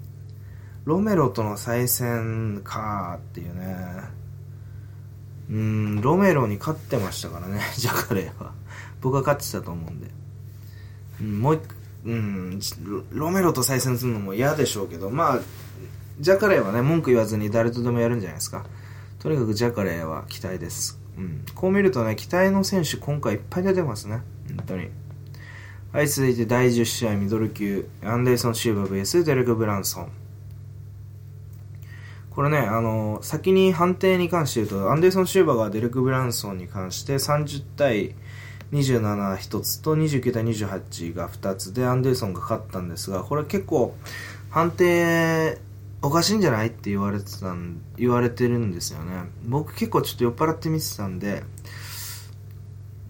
[0.85, 3.75] ロメロとの再戦かっていうね。
[5.49, 8.53] うんロメロに勝ってましたからね ジャガレは。
[9.01, 10.07] 僕は勝ってたと思うんで、
[11.21, 11.61] うん、もう一
[12.05, 12.59] うん
[13.11, 15.39] ロメロと再戦するのも嫌でしょうけどまあ
[16.19, 18.65] ジャカレーはね文句言わずに誰とでもやるんじゃないですか。
[19.19, 20.99] とにかくジャカレーは期待です。
[21.17, 21.43] うん。
[21.55, 24.21] こう見るとね、期待の選手今回いっぱい出てますね。
[24.55, 24.89] 本当に。
[25.91, 30.11] はい、続いて第10試合ミドル級、アンデーソン・シューバー VS デレク・ブランソン。
[32.29, 38.13] これね、あの、先に判定に関して言うと、アンデーソン・シューバーがデレク・ブランソンに関して30対
[38.71, 43.95] 27 1つと29対28が2つでアンデーソンが勝ったんですが、これ結構
[44.49, 45.57] 判定
[46.01, 46.67] おかしいんじゃない？
[46.67, 49.23] って言われてたん、言われてるんですよね。
[49.45, 51.43] 僕結構ちょっと酔っ払って見てたんで、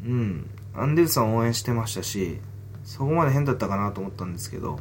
[0.06, 2.40] うん、アンデルさん応援してましたし、
[2.86, 4.80] そこまで変だったかなと思ったんですけど、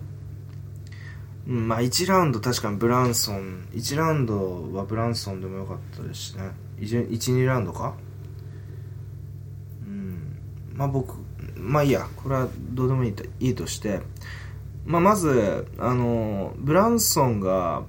[1.48, 6.52] うん、まあ1ラウンド確かにブランソン、1ラウンドはブランソンでもよかったですしね。
[6.78, 7.94] 1、2ラウンドか？
[9.84, 10.38] うん、
[10.74, 11.16] まあ僕、
[11.56, 14.00] まあいいや、これはどうでもいいといいとして、
[14.84, 17.82] まあまず、あの、ブランソンが、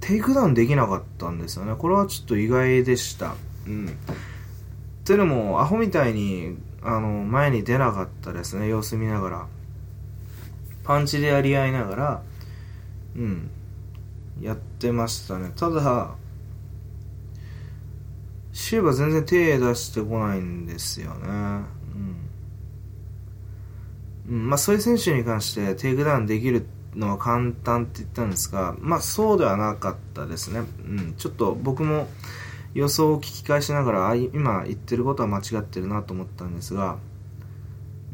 [0.00, 1.74] テイクダウンできなかったんですよね。
[1.76, 3.34] これはちょっと意外でした。
[3.66, 3.96] うん。
[5.04, 8.68] というのも、アホみたいに、あの、前に出なかったですね。
[8.68, 9.46] 様子見ながら。
[10.84, 12.22] パンチでやり合いながら、
[13.16, 13.50] うん。
[14.40, 15.52] やってましたね。
[15.56, 16.14] ただ、
[18.52, 21.28] シウバ全然手出してこないんですよね。
[21.28, 22.16] うん。
[24.28, 30.60] うん、まあそういう選手に関してテイクダウンできるってのは簡単って言ったんですが、まあそうではなかったですね。
[30.60, 32.08] うん、ちょっと僕も
[32.74, 36.98] 予想を聞き返しながら、今言ってることは間違ってるなと思ったんですが、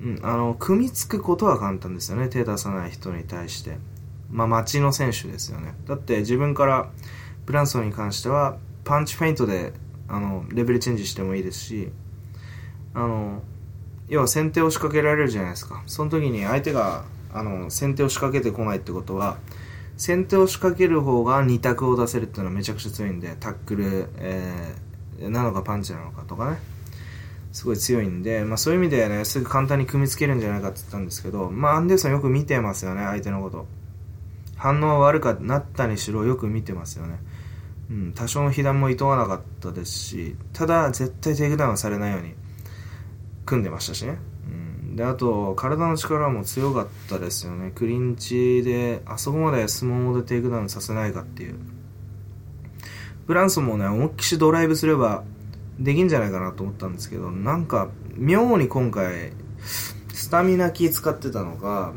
[0.00, 2.28] うん、あの、組みつくことは簡単ですよね。
[2.28, 3.78] 手出さない人に対して。
[4.30, 5.74] まあ、待ちの選手ですよね。
[5.86, 6.90] だって自分から
[7.46, 9.72] ブランソンに関しては、パンチフェイントで、
[10.08, 11.90] あの、レベルチェンジしてもいいですし、
[12.94, 13.42] あの、
[14.08, 15.82] 要は先手を仕掛けられるじゃないですか。
[15.86, 17.04] その時に相手が、
[17.35, 19.37] あの、先手を仕掛けてこないってことは、
[19.97, 26.59] 先手を仕掛ける方が2択を出せるっていうのはめちゃくちゃ強いんで、タックル、えー、なのかパンチなのかとかね。
[27.53, 33.66] すごい強いんで、まあそういう意味でね、すぐ簡単に組みつけるんじゃないかって言ったんですけど、まあアンデルソンよく見てますよね、相手のこと。
[34.57, 37.18] 反応悪くなったにしろよく見てますよね。
[37.91, 42.35] うん、多少の被弾も厭わなかったですし、ただ絶対テイクダウンされないように
[43.47, 44.18] 組んでましたしね。
[44.95, 47.72] で、あと、体の力も強かったですよね。
[47.74, 51.57] クリンチで、あそこまで相撲でテイクダウンさせないかっていう。
[53.26, 55.24] ブランソンもね、思いっきしドライブすれば、
[55.80, 59.32] できんじゃないかなと思ったんですけど、なんか、妙に今回、
[60.12, 61.92] スタミナ気使ってたのか、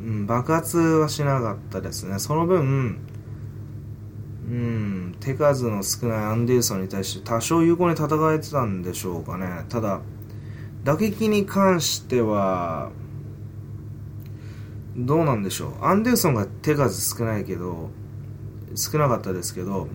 [0.00, 2.18] うん、爆発はしなかったですね。
[2.18, 2.98] その分、
[4.48, 9.66] うん、手数の少ないアンデルソンに対して多少有効に戦えてたんでしょうかね。
[9.68, 10.00] ただ、
[10.86, 12.92] 打撃に関しては、
[14.96, 15.84] どうなんでしょう。
[15.84, 17.90] アンデルソンが手数少ないけど、
[18.76, 19.88] 少なかったですけど、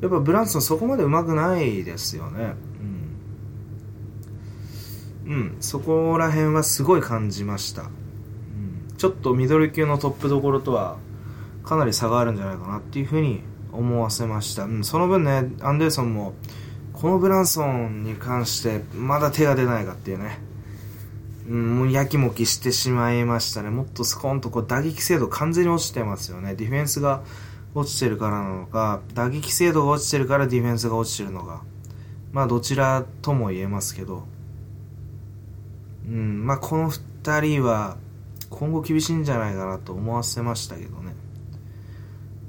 [0.00, 2.54] やっぱブランソンそこまで上手くないですよね。
[5.26, 5.32] うん。
[5.32, 7.82] うん、そこら辺はすごい感じました。
[7.82, 7.90] うん、
[8.96, 10.96] ちょっとミドル級のトップどころとは
[11.64, 14.62] かなり差があるんじゃないかなっていうふうに思わせました。
[14.66, 16.34] うん、その分ね、アンデルソンも、
[17.04, 20.38] このブランソンに関してまだ手が出ないかっていうね。
[21.46, 23.68] うん、もうやきもきしてしまいましたね。
[23.68, 26.54] もっとスコーンとこう打撃精度完全に落ちてますよね。
[26.54, 27.22] ディフェンスが
[27.74, 31.62] 落ちてるからなのか、打撃精度が落ちてるからディフェンスが落ちてるのか。
[32.32, 34.26] まあどちらとも言えますけど。
[36.08, 37.98] うん、まあこの二人は
[38.48, 41.14] 今後厳しいんじゃないかなと思わせましたけどね。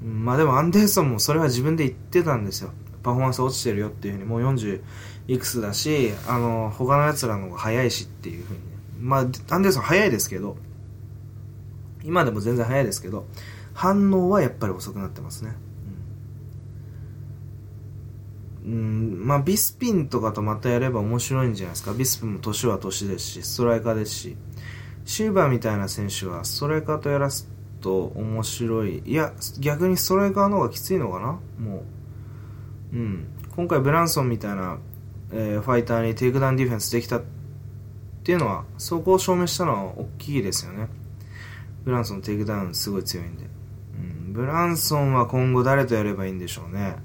[0.02, 2.70] まあでもアンデーソンもそれは自分で言ってたんですよ。
[3.06, 4.82] パフォーマンス落ちてるよっていうふうに、もう40
[5.28, 8.66] いくつだし、あの、他の奴らの方が早いしっていうふうにね。
[9.00, 10.56] まあ、アンデーソン早いですけど、
[12.02, 13.26] 今でも全然早いですけど、
[13.74, 15.54] 反応はやっぱり遅くなってますね。
[18.64, 21.92] うん、うんまあ、ビスピンとかとまたやれば面白いんじゃないですか。
[21.92, 24.36] ビスピンも年は年ですし、ストライカーですし、
[25.04, 27.48] シューバーみたいな選手はストライカーとやらす
[27.80, 29.02] と面白い。
[29.04, 31.38] いや、逆にストライカーの方がきついのかな？
[31.58, 31.82] もう。
[32.92, 33.26] うん。
[33.54, 34.78] 今回ブランソンみたいな、
[35.32, 37.22] えー、ファイターにテイクダウンディフェンスできたっ
[38.22, 40.88] ていうのは、そこを証明したのは大きいですよね。
[41.84, 43.44] ブランソンテイクダウンすごい強いんで。
[43.98, 46.96] うんブランソンは今後誰とやればいいんでしょうね。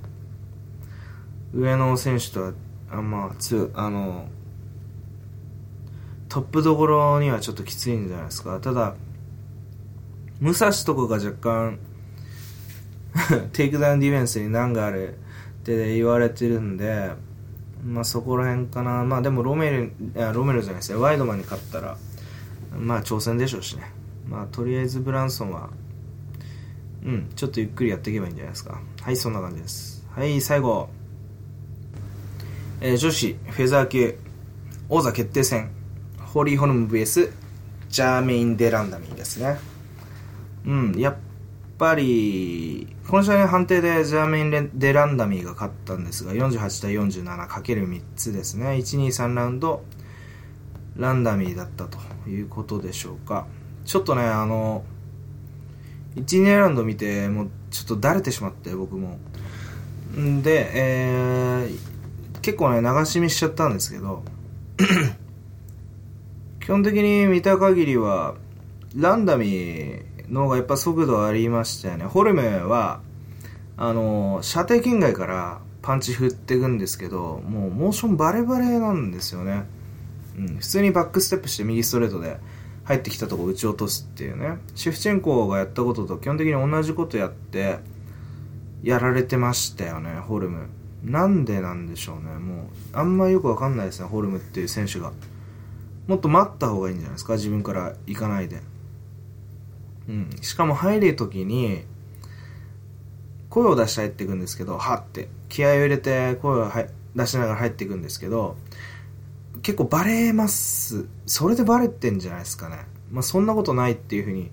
[1.54, 2.54] 上の選手とは、
[2.90, 4.28] あんまあ、つ、あの、
[6.28, 8.60] トップどころにはちょっときついんじゃないですか。
[8.60, 8.96] ただ、
[10.40, 11.78] ムサシとかが若干
[13.54, 15.18] テイクダウンディフェンスに難がある
[15.62, 17.12] って言われてるんで、
[17.86, 19.04] まあそこら辺かな。
[19.04, 21.00] まあでもロメロ、いやロメロじゃないですね。
[21.00, 21.98] ワイドマンに勝ったら、
[22.78, 23.92] まあ挑戦でしょうしね。
[24.28, 25.70] まあとりあえずブランソンは
[27.04, 28.80] うん、ちょっとゆっくりやっていけばいいんじゃないですか。
[29.02, 30.06] はい、そんな感じです。
[30.12, 30.90] はい、最後。
[32.80, 34.18] えー、女子フェザー級
[34.90, 35.72] 王座決定戦、
[36.20, 37.32] ホーリーホルム VS
[37.90, 39.58] ジャーメイン・デランダミーですね。
[40.66, 41.16] うん、やっ
[41.82, 48.68] ぱり、この試合の判定でジャーメン・デランダミーが勝ったんですが、48対 47×3 つですね。
[48.68, 49.84] 1、2、3ラウンド、
[50.96, 51.98] ランダミーだったと
[52.30, 53.48] いうことでしょうか。
[53.84, 54.84] ちょっとね、あの、
[56.18, 59.18] 1、2ラウンド見て、もうちょっとだれてしまって、僕も。
[60.16, 64.24] んで、えー、結構ね、流し見しちゃったんですけど、
[66.62, 68.36] 基本的に見た限りは、
[68.96, 72.06] ランダミーのがやっぱ速度ありましたよね。
[72.06, 73.02] ホルメは、
[73.78, 79.66] あの、射程圏外からパンチ振っていくんですけど、もうモーションバレバレなんですよね。
[80.38, 82.38] うん、普通にバックステップして右ストレートで、
[82.84, 84.58] 入ってきたとこ打ち落とすっていうね。
[84.76, 87.80] シェフチェンコがやったことと基本的に同じことやって
[88.84, 90.68] やられてましたよねホルム。
[91.04, 92.34] なんでなんでしょうね。
[92.38, 95.12] もうあんまよくわかんないですねホルムっていう選手が。
[96.08, 98.62] もっと待った方がいいんじゃないですか自分から行かないで。
[100.10, 101.84] うんしかも入る時に
[103.50, 106.72] 声を出して入っていくんですけどはって気合を入れて声を
[107.16, 108.56] 出しながら入っていくんですけど
[109.62, 111.08] 結構バレます。
[111.26, 112.86] それでバレてんじゃないですかね。
[113.12, 114.50] まあそんなことないっていうふうに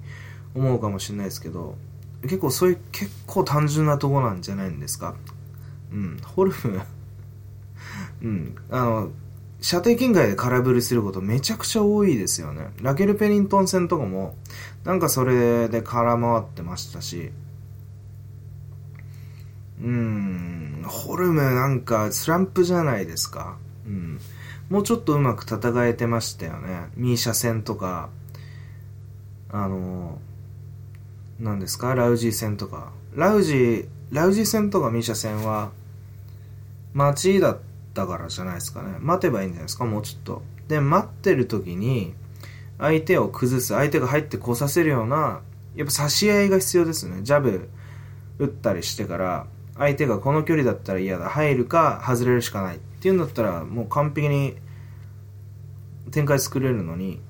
[0.54, 1.76] 思うかもしれないですけど、
[2.22, 5.14] 結構そういう結構単純なとこなんじゃないんですか。
[5.92, 6.20] うん。
[6.22, 6.82] ホルム
[8.22, 8.56] うん。
[8.70, 9.10] あの、
[9.60, 12.68] 射程圏外で空振りすることめちゃくちゃ多いですよね。
[12.80, 14.36] ラケル・ペリントン戦とかも、
[14.84, 17.32] なんかそれで空回ってましたし、
[19.82, 23.58] うん、ホルムなんかスランプじゃないですか。
[23.86, 24.20] うん。
[24.70, 26.88] もうちょっとうまく戦えてましたよね。
[26.96, 28.10] ミーシャ戦とか、
[29.50, 30.18] あの、
[31.40, 31.94] 何ですか？
[31.94, 32.92] ラウジー戦とか。
[33.14, 35.70] ラウジー、ラウジー戦とかミーシャ戦は、
[36.92, 37.67] 待ちだった
[38.06, 38.96] からじゃないですかね。
[39.00, 39.84] 待てばいいんじゃないですか？
[39.84, 40.42] もうちょっと。
[40.68, 42.14] で、待ってる時に、
[42.78, 45.40] 相手を崩す、相手が入ってこさせるような、
[45.74, 47.22] やっぱ差し合いが必要ですね。
[47.22, 47.68] ジャブ
[48.38, 49.46] 打ったりしてから、
[49.76, 51.28] 相手がこの距離だったら嫌だ。
[51.28, 52.76] 入るか外れるしかない。
[52.76, 54.56] っていうんだったら、もう完璧に
[56.10, 57.20] 展開作れるのに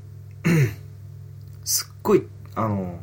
[1.65, 3.01] すっごい、あの、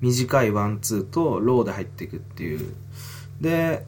[0.00, 2.74] 短いワンツーとローで入っていくっていう。
[3.40, 3.84] で、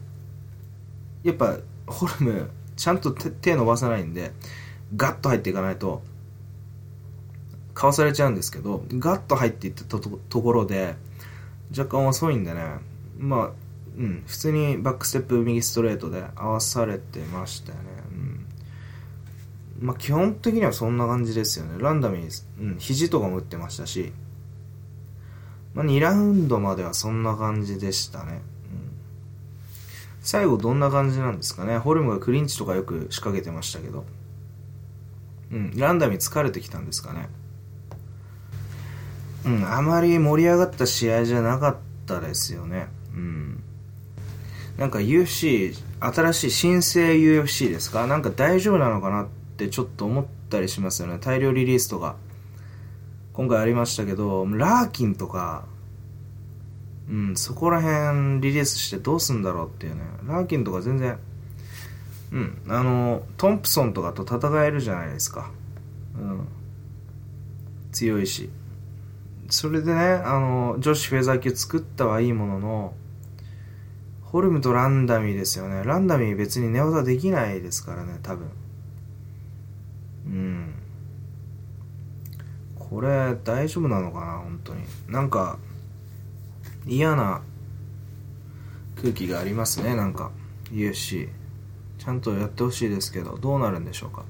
[1.23, 4.31] やっぱ、ホルム、ちゃんと手伸ばさないんで、
[4.95, 6.01] ガッと入っていかないと、
[7.73, 10.95] かわされちゃうんですけど、ガッと入っていったところで、
[11.77, 12.61] 若干遅いんでね、
[13.17, 13.51] まあ、
[13.97, 17.83] うん、普通にバックステップ右ストレートで合わされてましたよね。
[18.11, 19.87] うん。
[19.87, 21.77] まあ、基本的にはそんな感じですよね。
[21.79, 22.27] ランダムに、
[22.61, 24.13] うん、肘とかも打ってましたし、
[25.73, 28.41] まあ、2ラウンドまではそんな感じでしたね。
[30.27, 31.77] 最後どんな感じなんですかね？
[31.77, 34.03] ホルムがクリンチとかよく仕掛けてましたけど。
[35.53, 37.29] うん、ランダムに疲れてきたんですかね？
[39.45, 42.89] うん、あまり盛り上がった試合じゃなかったですよね。
[43.13, 43.63] うん。
[44.77, 48.05] なんか UFC、新しい新生 UFC ですか？
[48.05, 51.19] なんか大丈夫なのかなってちょっと思ったりしますよね。
[51.21, 52.17] 大量リリースとか。
[53.31, 55.63] 今回ありましたけど、ラーキンとか、
[57.09, 60.01] うん、そこら辺リリースしてどうすんだろうっていうね。
[60.25, 61.17] ラーキンとか全然、
[62.31, 65.51] うん、あの、トンプソンとかと戦えるじゃないですか。
[66.19, 66.47] うん。
[67.91, 68.49] 強いし。
[69.49, 72.93] それでね、あの、女子フェザー級作ったはいいものの、
[74.23, 75.83] ホルムとランダミーですよね。
[75.85, 78.49] ランダミー別に寝技できないですからね、多分。
[80.25, 80.73] うん。
[82.75, 84.83] これ、大丈夫なのかな、本当に。
[85.07, 85.57] なんか、
[86.87, 87.41] 嫌な
[89.01, 90.31] 空気がありますね、なんか。
[90.71, 91.29] UFC。
[91.97, 94.23] ちゃんとやってほしいですけど、どうなるんでしょうか。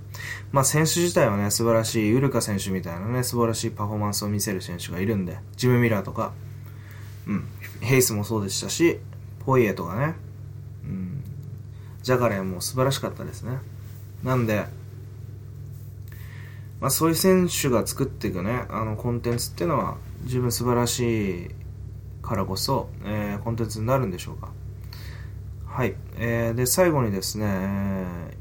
[0.52, 6.34] まあ、選手自体はね、素晴らしい、ウルカ選手みたいなね、素晴らしいパフォーマンスを見せる選手がいるんで、ジム・ミラーとか、
[7.28, 7.48] うん、
[7.82, 9.00] ヘイスもそうでしたし、
[9.46, 10.16] ポイエとかね、
[10.84, 11.24] うん、
[12.02, 13.60] ジャガレンも素晴らしかったですね。
[14.24, 14.66] なんで、
[16.80, 21.52] まあ、そういう選手が作っていくね、あのコンテンツっていうのは十分素晴らしい
[22.28, 24.52] からこそ、えー、コンテンツになるんでしょうか。
[25.66, 25.96] はい。
[26.18, 28.36] えー、で、最後にですね、え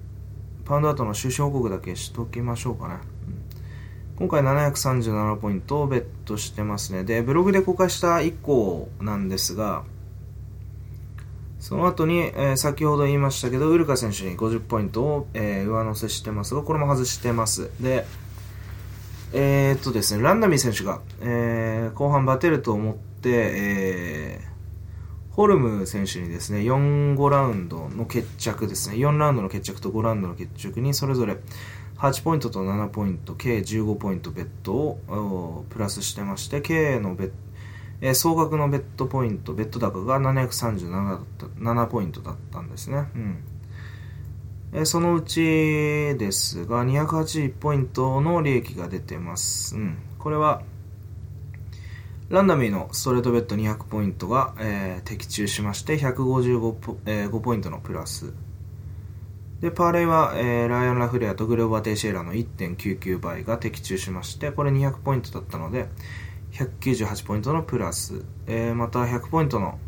[0.65, 2.95] ー、パウンドアートの収支報告だけしときましょうかね。
[4.19, 7.05] うん、今回737ポイントをベットしてますね。
[7.05, 9.85] で、ブログで公開した1個なんですが、
[11.61, 17.71] その後に、えー、先ほど言いましたけど、ウルカ選手に50ポイントを、えー、上乗せしてますが、これも外してます。
[17.81, 18.05] で、
[19.33, 31.39] えー、っとですね、ランダミー選手が、えー、後半バテると思っ、えー、ホルム選手にですね、4、5ラウンドの決着ですね、4ラウンドの決着と5ラウンドの決着にそれぞれ
[31.99, 37.31] 8ポイントと7ポイント、計15ポイントベッドをプラスしてまして、計のベッ
[38.01, 43.09] え、総額のベッドポイント、ベッド高が737だった7ポイントだったんですね。
[43.15, 43.39] うん
[44.73, 49.77] え、そのうちですが、281ポイントの利益が出てます。
[49.77, 50.63] うん、これは、
[52.29, 58.33] ランダミーのストレートベッド200ポイントが、えー、的中しまして、155ポ,、えー、5ポイントのプラス。
[59.61, 65.89] で、パーレイは、えー、ライアン・ラフレアとグローバー・テイシェーラの1.99倍が的中しまして、これ200ポイントだったので、
[66.51, 69.79] 198ポイントのプラス、えー、また100ポイントの、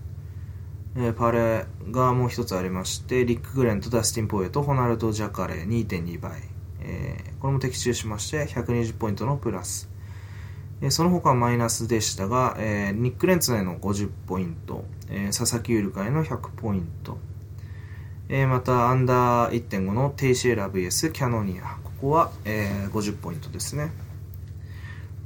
[0.96, 6.40] えー、パレがもう一つありまして、リック・グレンとダスティン・ポエとホナルド・ジャカレー2.2倍、
[6.82, 9.87] えー、これも的中しまして120ポイントのプラス、
[10.80, 17.18] え、その他はマイナスでしたが、えー、ニック・レンツへの50ポイント、えー、佐々木ウルカへの100ポイント、
[18.28, 23.90] えー、またアンダー1.5のテイシエラ VS キャノニアここは、えー、50ポイントですね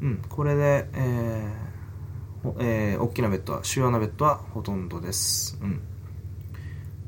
[0.03, 1.73] うん、これで、えー
[2.59, 5.59] えー、大きなベットは、主要なベットはほとんどです。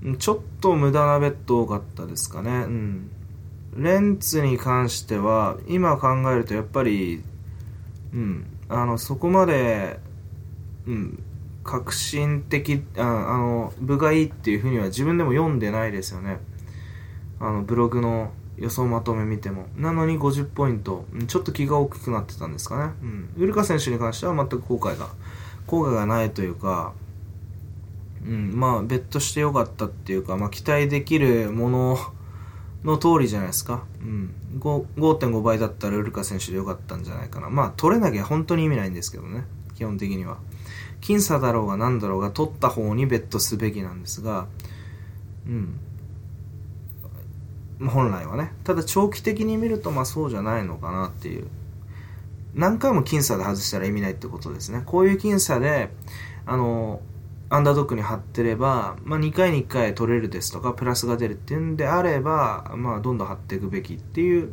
[0.03, 0.17] うん。
[0.19, 2.51] ちょっと無駄なベット多かったですかね。
[2.51, 3.11] うん。
[3.77, 7.25] レンツに関しては、今考えるとやっぱり、
[8.15, 9.99] うん、あの、そこまで、
[10.87, 11.23] うん、
[11.65, 13.05] 革新的、ああ
[13.39, 16.39] の、部がいいっていうふうには自分でも読んでないですよね。
[17.41, 19.67] あの、ブログの予想まとめ見ても。
[19.77, 21.07] なのに50ポイント。
[21.27, 22.93] ちょっと気が大きくなってたんですかね。
[23.03, 23.31] うん。
[23.37, 25.09] ウルカ選手に関しては全く後悔が、
[25.67, 26.93] 後悔がないというか、
[28.25, 31.99] うん、まあ、ベットしてよかったっていうか、まあ、期待できるもの
[32.85, 33.85] の通りじゃないですか。
[34.01, 34.35] うん。
[34.59, 37.49] 5.5倍だったらウルカ選手でよかったんじゃないかな。
[37.49, 39.45] まあ、取れなきゃ本当に意味ないんですけどね。
[39.75, 40.39] 基本的には。
[41.01, 44.47] 僅差だろうが何だろうが取った方にベットすべきなんですが、
[45.47, 45.81] うん。
[47.89, 48.53] 本来はね。
[48.65, 51.49] ただ長期的に見るとまあそうじゃないのかなっていう。
[52.55, 54.83] 何回も僅差で外したら意味ないってことですね。
[54.85, 55.91] こういう僅差で、
[56.47, 57.01] あの、
[57.55, 64.53] アンダードックに貼ってれば、まあ、2回に1回取れるですとか、プラスが出るっていうんであれば、まあ、どんどん貼っていくべきっていう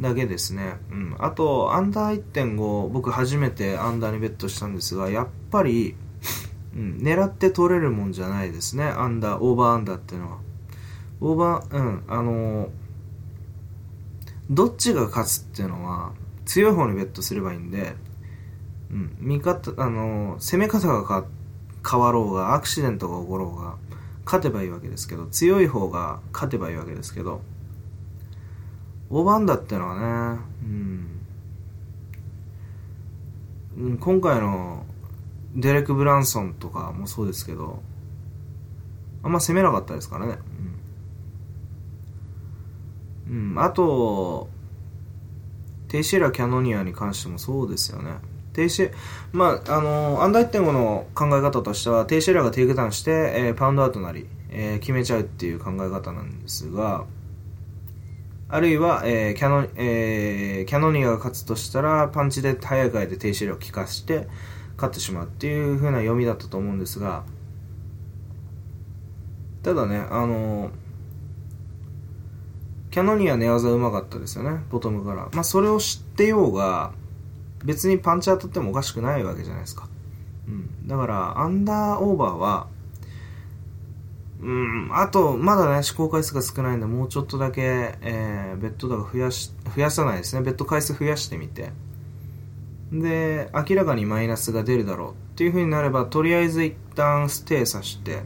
[0.00, 0.78] だけですね。
[0.90, 1.16] うん。
[1.18, 5.96] あと、アンダー1.5、僕初めてアンダーにベットしたんですが、やっぱり、
[6.74, 8.84] うん、狙って取れるもんじゃないですね。
[8.84, 10.38] アンダー、オーバーアンダーっていうのは。
[11.20, 12.70] オーバー、うん、あのー、
[14.48, 16.12] どっちが勝つっていうのは、
[16.46, 17.92] 強い方にベットすればいいんで、
[18.90, 21.39] うん、味方、あのー、攻め方が変わって、
[21.88, 23.76] 変わろうがアクシデントが起ころうが
[24.24, 27.40] 勝てばいいわけですけど強い方が勝てばいいわけですけど
[29.10, 30.40] オーバーアンダーってのはね、
[33.76, 34.84] うん、今回の
[35.56, 37.82] デレク・ブランソンとかもそうですけど
[39.22, 40.38] あんま攻めなかったですからね。
[43.28, 44.48] うん、うん、あと
[45.88, 48.12] テイシエラ・キャノニアに関してもそうですよね。
[48.52, 48.92] テイシ、
[49.32, 57.04] まあ、あの、アンダー1.5の考え方としては、テイシエラがテイクダウンして、えー、パウンドアウトなり、えー、決めちゃうっていう考え方なんですが、
[58.48, 64.26] あるいは、えー、キャノ、えー、キャノニアが勝つとしたら、パンチで早い回で停止エラーを効かして、
[64.76, 67.24] 勝ってしまうっていう風な読みだったと思うんですが、
[69.62, 70.70] ただね、あの、
[72.90, 75.28] キャノニア寝技うまかったですよね、ボトムから。
[75.32, 76.92] まあ、それを知ってようが、
[77.64, 79.88] 別にパンチ当たってもおかしくないわけじゃないですか。
[80.48, 80.88] うん。
[80.88, 82.68] だから、アンダーオーバーは、
[84.42, 90.42] うん、あと、まだね、試行回数が少ないんで、もうちょっとだけ、えー、ベッド高増やし、増やさないですね。
[90.42, 91.72] ベッド回数増やしてみて。
[92.90, 98.22] で、明らかにマイナスが出るだろうっていう風になれば、とりあえず一旦ステイさして、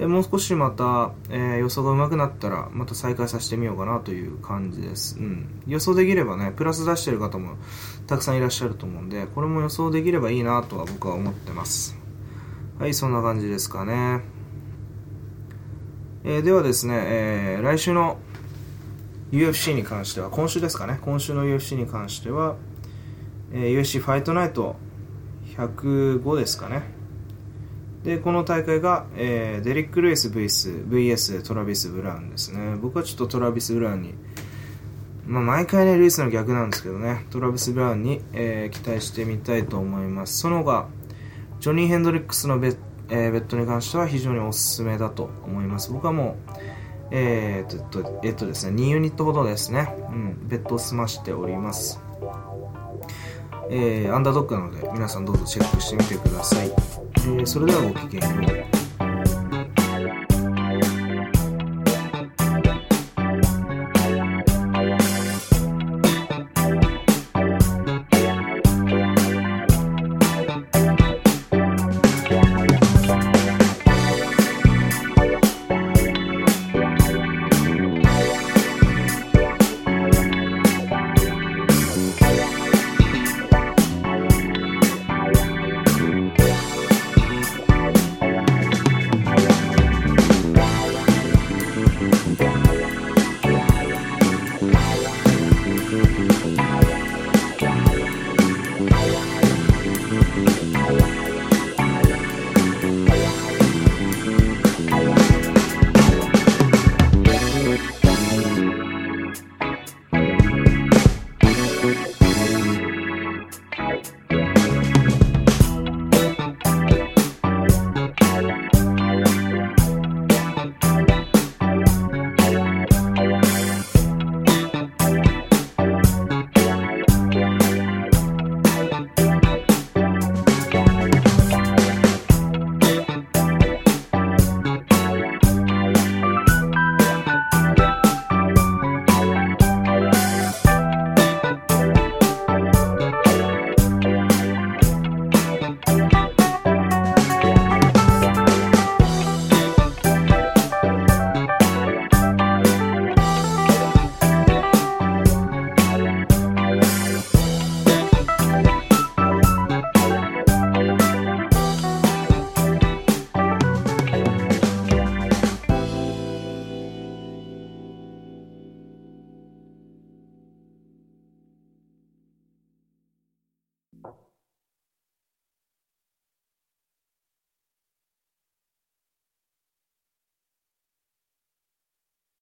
[0.00, 7.58] でもう少しまた、えー、予想が上手くなったらまた再開させてみようかなという感じです、うん、予想できればねプラス出してる方も
[8.06, 11.98] たくさんいらっしゃると思うんでこれも予想できればいいなとは僕は思ってます。
[12.78, 14.22] はいそんな感じですかね、
[16.24, 18.16] えー、ではですね、えー、来週の
[19.32, 20.98] UFC に関しては今週ですかね。
[21.02, 22.56] 今週の UFC に関しては、
[23.52, 24.76] えー、UFC ファイトナイト
[25.58, 26.99] 105ですかね。
[28.02, 32.76] でこの大会が、えー、デリック・ルイス VS, VS トラビス・ブラウンですね。
[32.80, 34.14] 僕はちょっとトラビス・ブラウンに、
[35.26, 37.26] まあ、毎回ねルイスの逆なんですけどね。
[37.30, 40.38] トラビス・ブラウンに、えー、期待してみたいと思います。
[40.38, 40.88] その他
[41.60, 42.76] ジョニー・ヘンドリックスのベッ,、
[43.10, 45.92] えー、ベッドに関しては非常におすすめだと思います。
[45.92, 46.50] 僕はもう
[47.10, 52.00] えー、っと、えっとですね、2ユニットほどですね、うん、ベッドを済ましております。
[53.68, 57.09] えー、アンダードックなので皆さんどうぞチェックしてみてください。
[57.22, 58.79] えー、それではごきげんよう。